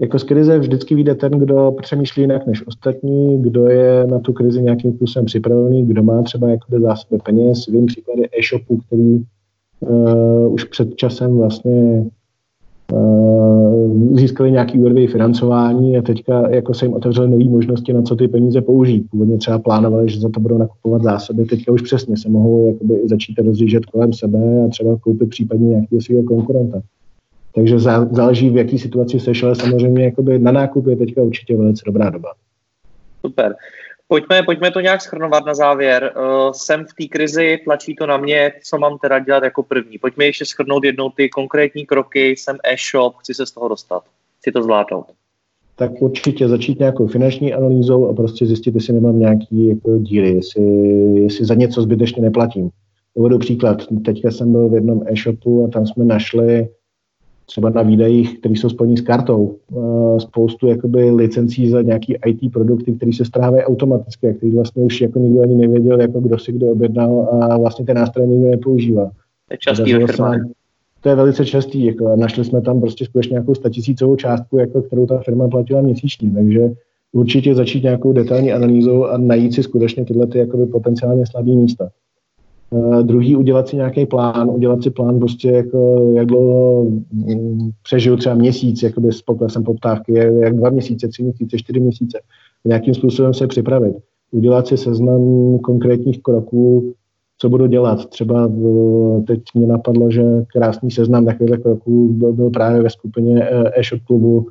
jako 0.00 0.18
z 0.18 0.24
krize 0.24 0.58
vždycky 0.58 0.94
vyjde 0.94 1.14
ten, 1.14 1.32
kdo 1.32 1.74
přemýšlí 1.80 2.22
jinak 2.22 2.46
než 2.46 2.66
ostatní, 2.66 3.42
kdo 3.42 3.66
je 3.66 4.06
na 4.06 4.18
tu 4.18 4.32
krizi 4.32 4.62
nějakým 4.62 4.92
způsobem 4.92 5.26
připravený, 5.26 5.86
kdo 5.86 6.02
má 6.02 6.22
třeba 6.22 6.48
jakoby 6.48 6.80
zásoby 6.80 7.20
peněz. 7.24 7.66
Vím 7.66 7.86
příklady 7.86 8.22
e-shopů, 8.38 8.76
který 8.76 9.24
uh, 9.80 10.52
už 10.52 10.64
před 10.64 10.94
časem 10.94 11.36
vlastně 11.36 12.06
uh, 12.92 14.16
získali 14.16 14.52
nějaký 14.52 14.78
úrový 14.78 15.06
financování 15.06 15.98
a 15.98 16.02
teďka 16.02 16.50
jako 16.50 16.74
se 16.74 16.84
jim 16.84 16.94
otevřely 16.94 17.30
nové 17.30 17.44
možnosti, 17.44 17.92
na 17.92 18.02
co 18.02 18.16
ty 18.16 18.28
peníze 18.28 18.60
použít. 18.60 19.06
Původně 19.10 19.38
třeba 19.38 19.58
plánovali, 19.58 20.08
že 20.08 20.20
za 20.20 20.28
to 20.28 20.40
budou 20.40 20.58
nakupovat 20.58 21.02
zásoby, 21.02 21.44
teďka 21.44 21.72
už 21.72 21.82
přesně 21.82 22.16
se 22.16 22.28
mohou 22.28 22.66
jakoby 22.66 23.08
začít 23.08 23.38
rozjíždět 23.38 23.86
kolem 23.86 24.12
sebe 24.12 24.64
a 24.64 24.68
třeba 24.68 24.96
koupit 24.96 25.28
případně 25.28 25.68
nějakého 25.68 26.00
svého 26.00 26.22
konkurenta. 26.22 26.82
Takže 27.58 27.78
záleží, 28.10 28.50
v 28.50 28.56
jaký 28.56 28.78
situaci 28.78 29.20
seš, 29.20 29.42
ale 29.42 29.54
samozřejmě 29.54 30.04
jakoby 30.04 30.38
na 30.38 30.52
nákup 30.52 30.86
je 30.86 30.96
teďka 30.96 31.22
určitě 31.22 31.56
velice 31.56 31.82
dobrá 31.86 32.10
doba. 32.10 32.32
Super. 33.26 33.54
Pojďme, 34.08 34.42
pojďme 34.42 34.70
to 34.70 34.80
nějak 34.80 35.00
schrnovat 35.00 35.46
na 35.46 35.54
závěr. 35.54 36.12
Uh, 36.16 36.52
jsem 36.52 36.84
v 36.84 36.94
té 36.94 37.08
krizi, 37.08 37.58
tlačí 37.64 37.94
to 37.94 38.06
na 38.06 38.16
mě, 38.16 38.52
co 38.64 38.78
mám 38.78 38.98
teda 38.98 39.18
dělat 39.18 39.42
jako 39.42 39.62
první. 39.62 39.98
Pojďme 39.98 40.24
ještě 40.24 40.44
schrnout 40.44 40.84
jednou 40.84 41.10
ty 41.10 41.28
konkrétní 41.28 41.86
kroky. 41.86 42.30
Jsem 42.30 42.56
e-shop, 42.64 43.16
chci 43.16 43.34
se 43.34 43.46
z 43.46 43.50
toho 43.50 43.68
dostat. 43.68 44.02
Chci 44.38 44.52
to 44.52 44.62
zvládnout. 44.62 45.06
Tak 45.76 46.02
určitě 46.02 46.48
začít 46.48 46.78
nějakou 46.78 47.06
finanční 47.06 47.54
analýzou 47.54 48.08
a 48.08 48.14
prostě 48.14 48.46
zjistit, 48.46 48.74
jestli 48.74 48.94
nemám 48.94 49.18
nějaký 49.18 49.68
jako 49.68 49.98
díly, 49.98 50.30
jestli, 50.30 50.62
jestli 51.20 51.44
za 51.44 51.54
něco 51.54 51.82
zbytečně 51.82 52.22
neplatím. 52.22 52.70
Uvedu 53.14 53.38
příklad. 53.38 53.82
Teďka 54.04 54.30
jsem 54.30 54.52
byl 54.52 54.68
v 54.68 54.74
jednom 54.74 55.02
e-shopu 55.06 55.64
a 55.64 55.68
tam 55.68 55.86
jsme 55.86 56.04
našli 56.04 56.68
třeba 57.48 57.70
na 57.70 57.82
výdajích, 57.82 58.38
které 58.38 58.54
jsou 58.54 58.68
spojené 58.68 58.96
s 58.96 59.00
kartou, 59.00 59.56
eh, 59.72 60.20
spoustu 60.20 60.66
jakoby 60.66 61.10
licencí 61.10 61.70
za 61.70 61.82
nějaký 61.82 62.14
IT 62.26 62.52
produkty, 62.52 62.92
které 62.92 63.12
se 63.12 63.24
strávají 63.24 63.62
automaticky 63.62 64.28
a 64.28 64.32
který 64.32 64.52
vlastně 64.52 64.82
už 64.82 65.00
jako 65.00 65.18
nikdo 65.18 65.42
ani 65.42 65.54
nevěděl, 65.54 66.00
jako 66.00 66.20
kdo 66.20 66.38
si 66.38 66.52
kde 66.52 66.70
objednal 66.70 67.28
a 67.42 67.58
vlastně 67.58 67.84
ten 67.84 67.96
nástroj 67.96 68.26
nikdo 68.26 68.50
nepoužívá. 68.50 69.04
To 69.48 69.54
je 69.54 69.58
častý 69.58 69.92
to 71.00 71.08
je 71.08 71.14
velice 71.14 71.46
častý. 71.46 71.84
Jako, 71.84 72.16
našli 72.16 72.44
jsme 72.44 72.60
tam 72.60 72.80
prostě 72.80 73.04
skutečně 73.04 73.32
nějakou 73.34 73.54
statisícovou 73.54 74.16
částku, 74.16 74.58
jako, 74.58 74.82
kterou 74.82 75.06
ta 75.06 75.18
firma 75.18 75.48
platila 75.48 75.82
měsíčně. 75.82 76.30
Takže 76.30 76.70
určitě 77.12 77.54
začít 77.54 77.82
nějakou 77.82 78.12
detailní 78.12 78.52
analýzou 78.52 79.04
a 79.04 79.18
najít 79.18 79.54
si 79.54 79.62
skutečně 79.62 80.04
tyhle 80.04 80.26
ty 80.26 80.38
jakoby, 80.38 80.66
potenciálně 80.66 81.26
slabé 81.26 81.50
místa. 81.50 81.88
Uh, 82.70 83.02
druhý 83.02 83.36
udělat 83.36 83.68
si 83.68 83.76
nějaký 83.76 84.06
plán, 84.06 84.50
udělat 84.50 84.82
si 84.82 84.90
plán 84.90 85.18
prostě 85.18 85.50
jako 85.50 86.10
jak 86.14 86.26
dlouho 86.26 86.82
um, 86.82 87.70
přežiju 87.82 88.16
třeba 88.16 88.34
měsíc 88.34 88.82
jakoby 88.82 89.12
s 89.12 89.22
poklesem 89.22 89.64
poptávky, 89.64 90.12
jak 90.12 90.56
dva 90.56 90.70
měsíce, 90.70 91.08
tři 91.08 91.22
měsíce, 91.22 91.58
čtyři 91.58 91.80
měsíce. 91.80 92.20
Nějakým 92.64 92.94
způsobem 92.94 93.34
se 93.34 93.46
připravit. 93.46 93.96
Udělat 94.30 94.66
si 94.66 94.76
seznam 94.76 95.22
konkrétních 95.58 96.22
kroků, 96.22 96.92
co 97.38 97.48
budu 97.48 97.66
dělat. 97.66 98.06
Třeba 98.06 98.46
uh, 98.46 99.24
teď 99.24 99.40
mě 99.54 99.66
napadlo, 99.66 100.10
že 100.10 100.22
krásný 100.52 100.90
seznam 100.90 101.24
takovýchhle 101.24 101.58
kroků 101.58 102.12
byl, 102.12 102.32
byl 102.32 102.50
právě 102.50 102.82
ve 102.82 102.90
skupině 102.90 103.34
uh, 103.34 103.66
e-shop 103.76 104.02
klubu 104.06 104.46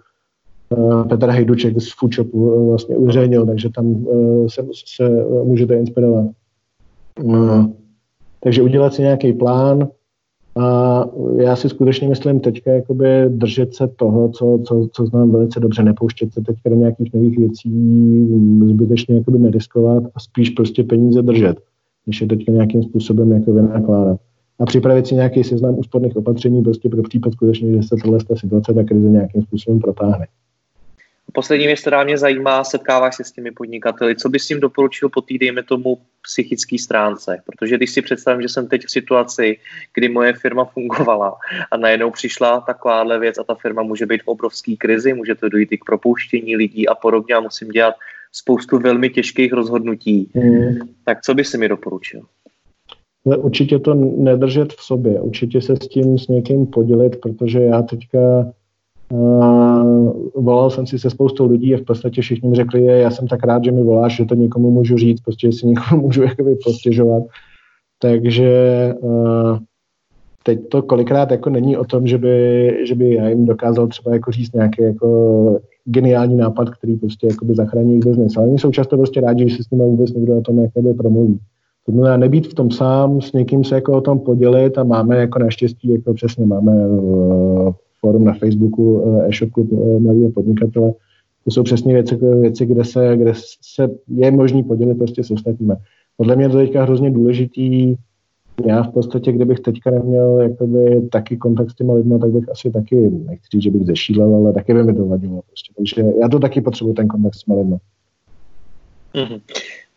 uh, 0.78 1.08
Petr 1.08 1.30
Hejduček 1.30 1.82
z 1.82 1.94
Foodshopu 2.00 2.68
vlastně 2.68 2.98
uveřejnil, 2.98 3.46
takže 3.46 3.70
tam 3.76 4.06
se, 4.48 4.66
se 4.86 5.26
můžete 5.44 5.76
inspirovat. 5.76 6.26
Takže 8.39 8.62
udělat 8.62 8.93
si 8.93 9.02
nějaký 9.02 9.34
plán 9.34 9.88
a 10.60 11.06
já 11.38 11.56
si 11.56 11.69
skutečně 11.69 12.10
myslím 12.10 12.39
teďka 12.39 12.71
jakoby 12.71 13.06
držet 13.28 13.76
se 13.76 13.88
toho, 13.88 14.30
co, 14.30 14.60
co, 14.65 14.88
co 14.91 15.06
znám 15.06 15.32
velice 15.32 15.60
dobře, 15.60 15.84
nepouštět 15.84 16.34
se 16.34 16.41
teďka 16.41 16.69
do 16.69 16.76
nějakých 16.76 17.13
nových 17.13 17.38
věcí, 17.38 17.71
zbytečně 18.65 19.15
jakoby 19.15 19.39
neriskovat 19.39 20.04
a 20.15 20.19
spíš 20.19 20.50
prostě 20.50 20.84
peníze 20.84 21.21
držet, 21.21 21.58
než 22.08 22.21
je 22.21 22.28
teďka 22.28 22.52
nějakým 22.52 22.84
způsobem 22.84 23.32
jako 23.32 23.54
vynakládat. 23.54 24.19
A 24.60 24.65
připravit 24.65 25.08
si 25.08 25.15
nějaký 25.15 25.43
seznam 25.43 25.80
úsporných 25.80 26.15
opatření 26.15 26.63
prostě 26.63 26.89
pro 26.89 27.02
případ 27.04 27.34
skutečně, 27.34 27.71
že 27.71 27.84
se 27.84 27.95
tohle 28.04 28.19
situace 28.34 28.73
ta 28.73 28.84
krize 28.84 29.10
nějakým 29.10 29.41
způsobem 29.41 29.80
protáhne. 29.80 30.28
Poslední 31.38 31.67
věc, 31.67 31.82
která 31.82 32.04
mě 32.04 32.17
zajímá, 32.17 32.63
setkáváš 32.63 33.15
se 33.15 33.23
s 33.23 33.32
těmi 33.32 33.52
podnikateli. 33.52 34.15
Co 34.15 34.30
bys 34.30 34.50
jim 34.50 34.60
doporučil 34.60 35.10
po 35.10 35.21
té, 35.21 35.38
dejme 35.38 35.63
tomu, 35.63 35.97
psychické 36.21 36.80
stránce? 36.80 37.41
Protože 37.45 37.78
když 37.78 37.91
si 37.91 38.02
představím, 38.02 38.41
že 38.41 38.50
jsem 38.50 38.67
teď 38.67 38.86
v 38.86 38.91
situaci, 38.91 39.58
kdy 39.93 40.10
moje 40.10 40.34
firma 40.34 40.65
fungovala 40.65 41.38
a 41.71 41.78
najednou 41.78 42.12
přišla 42.12 42.62
takováhle 42.62 43.19
věc 43.19 43.38
a 43.38 43.43
ta 43.43 43.56
firma 43.56 43.84
může 43.84 44.06
být 44.06 44.23
v 44.23 44.28
obrovské 44.28 44.76
krizi, 44.76 45.13
může 45.13 45.36
to 45.36 45.50
dojít 45.50 45.71
i 45.71 45.78
k 45.78 45.86
propouštění 45.86 46.56
lidí 46.56 46.88
a 46.88 46.95
podobně 46.95 47.36
a 47.36 47.39
musím 47.39 47.69
dělat 47.69 47.93
spoustu 48.32 48.80
velmi 48.80 49.10
těžkých 49.10 49.54
rozhodnutí. 49.54 50.32
Hmm. 50.36 50.80
Tak 51.06 51.21
co 51.21 51.34
bys 51.34 51.50
si 51.50 51.58
mi 51.58 51.69
doporučil? 51.69 52.21
Určitě 53.23 53.80
to 53.80 53.93
nedržet 54.17 54.73
v 54.73 54.82
sobě, 54.82 55.21
určitě 55.21 55.62
se 55.62 55.76
s 55.76 55.88
tím 55.88 56.17
s 56.17 56.28
někým 56.28 56.65
podělit, 56.65 57.21
protože 57.21 57.60
já 57.60 57.82
teďka 57.82 58.19
Uh, 59.12 60.13
volal 60.36 60.70
jsem 60.70 60.88
si 60.88 61.00
se 61.00 61.10
spoustou 61.10 61.52
lidí 61.52 61.76
a 61.76 61.78
v 61.78 61.82
podstatě 61.82 62.22
všichni 62.22 62.50
mi 62.50 62.56
řekli, 62.56 62.86
já 62.86 63.12
jsem 63.12 63.28
tak 63.28 63.43
rád, 63.43 63.63
že 63.63 63.72
mi 63.72 63.84
voláš, 63.84 64.15
že 64.15 64.26
to 64.26 64.36
někomu 64.36 64.72
můžu 64.72 64.98
říct, 64.98 65.22
prostě 65.22 65.52
si 65.52 65.67
někomu 65.67 66.02
můžu 66.06 66.24
jakoby 66.24 66.56
postěžovat. 66.63 67.24
Takže 68.00 68.93
uh, 69.00 69.58
teď 70.43 70.70
to 70.70 70.82
kolikrát 70.82 71.32
jako 71.32 71.50
není 71.50 71.78
o 71.78 71.86
tom, 71.86 72.08
že 72.08 72.17
by, 72.17 72.78
že 72.88 72.96
by 72.96 73.13
já 73.13 73.30
jim 73.30 73.46
dokázal 73.46 73.88
třeba 73.88 74.13
jako 74.13 74.32
říct 74.32 74.54
nějaký 74.54 74.82
jako 74.82 75.60
geniální 75.86 76.38
nápad, 76.38 76.70
který 76.70 76.96
prostě 76.96 77.28
by 77.43 77.56
zachrání 77.56 77.89
jejich 77.89 78.06
biznes. 78.06 78.38
Ale 78.38 78.48
oni 78.48 78.60
jsou 78.60 78.72
často 78.72 78.98
prostě 78.98 79.22
rádi, 79.22 79.50
že 79.50 79.56
si 79.56 79.63
s 79.63 79.70
nimi 79.72 79.84
vůbec 79.84 80.13
někdo 80.13 80.38
o 80.38 80.41
tom 80.41 80.60
jakoby 80.60 80.93
promluví. 80.93 81.39
To 81.86 81.91
znamená 81.91 82.17
nebýt 82.17 82.48
v 82.48 82.54
tom 82.54 82.72
sám, 82.72 83.22
s 83.22 83.34
někým 83.34 83.63
se 83.63 83.76
jako 83.76 83.93
o 83.93 84.02
tom 84.02 84.20
podělit 84.20 84.78
a 84.78 84.84
máme 84.84 85.17
jako 85.17 85.39
naštěstí, 85.39 85.93
jako 85.93 86.13
přesně 86.13 86.46
máme 86.46 86.88
uh, 86.88 87.74
forum 88.00 88.26
na 88.26 88.34
Facebooku, 88.34 89.00
uh, 89.00 89.24
e-shop 89.24 89.52
klub 89.52 89.72
uh, 89.72 90.02
mladého 90.02 90.32
podnikatele. 90.32 90.94
To 91.44 91.52
jsou 91.52 91.64
přesně 91.64 91.94
věci, 91.94 92.16
věci 92.42 92.66
kde, 92.66 92.86
se, 92.86 93.18
kde 93.18 93.34
se 93.62 93.90
je 94.08 94.32
možný 94.32 94.64
podělit 94.64 94.96
prostě 94.96 95.24
s 95.24 95.32
ostatními. 95.32 95.74
Podle 96.18 96.36
mě 96.36 96.46
je 96.46 96.50
to 96.50 96.58
teďka 96.58 96.84
hrozně 96.84 97.12
důležitý. 97.12 97.96
Já 98.66 98.84
v 98.84 98.92
podstatě, 98.92 99.32
kdybych 99.32 99.60
teďka 99.60 99.92
neměl 99.92 100.40
jakoby, 100.42 101.02
taky 101.12 101.38
kontakt 101.38 101.70
s 101.70 101.76
těma 101.76 101.94
lidmi, 101.94 102.20
tak 102.20 102.30
bych 102.30 102.50
asi 102.50 102.72
taky, 102.72 103.10
nechci 103.28 103.48
říct, 103.52 103.62
že 103.62 103.72
bych 103.72 103.86
zešílel, 103.86 104.36
ale 104.36 104.54
taky 104.54 104.74
by 104.74 104.84
mi 104.84 104.94
to 104.94 105.06
vadilo. 105.06 105.42
Prostě. 105.48 105.74
Takže 105.78 106.04
já 106.22 106.30
to 106.30 106.40
taky 106.40 106.62
potřebuji, 106.62 106.94
ten 106.94 107.08
kontakt 107.08 107.36
s 107.36 107.44
těma 107.44 107.58
lidmi. 107.58 107.76
Mm-hmm. 109.14 109.42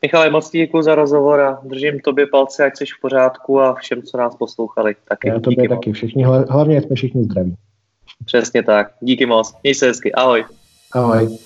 Michale, 0.02 0.30
moc 0.30 0.50
děkuji 0.50 0.82
za 0.82 0.94
rozhovor 0.94 1.40
a 1.40 1.60
držím 1.64 2.00
tobě 2.04 2.26
palce, 2.26 2.64
ať 2.64 2.72
jsi 2.76 2.84
v 2.84 3.00
pořádku 3.02 3.60
a 3.60 3.74
všem, 3.74 4.02
co 4.02 4.16
nás 4.16 4.36
poslouchali. 4.36 4.94
Taky. 5.08 5.28
Já 5.28 5.40
tobě 5.40 5.68
taky, 5.68 5.92
všichni, 5.92 6.24
hlavně 6.24 6.82
jsme 6.82 6.96
všichni 6.96 7.24
zdraví. 7.24 7.54
Přesně 8.24 8.62
tak. 8.62 8.92
Díky 9.00 9.26
moc. 9.26 9.54
Měj 9.62 9.74
se 9.74 9.86
hezky. 9.86 10.12
Ahoj. 10.12 10.44
Ahoj. 10.92 11.38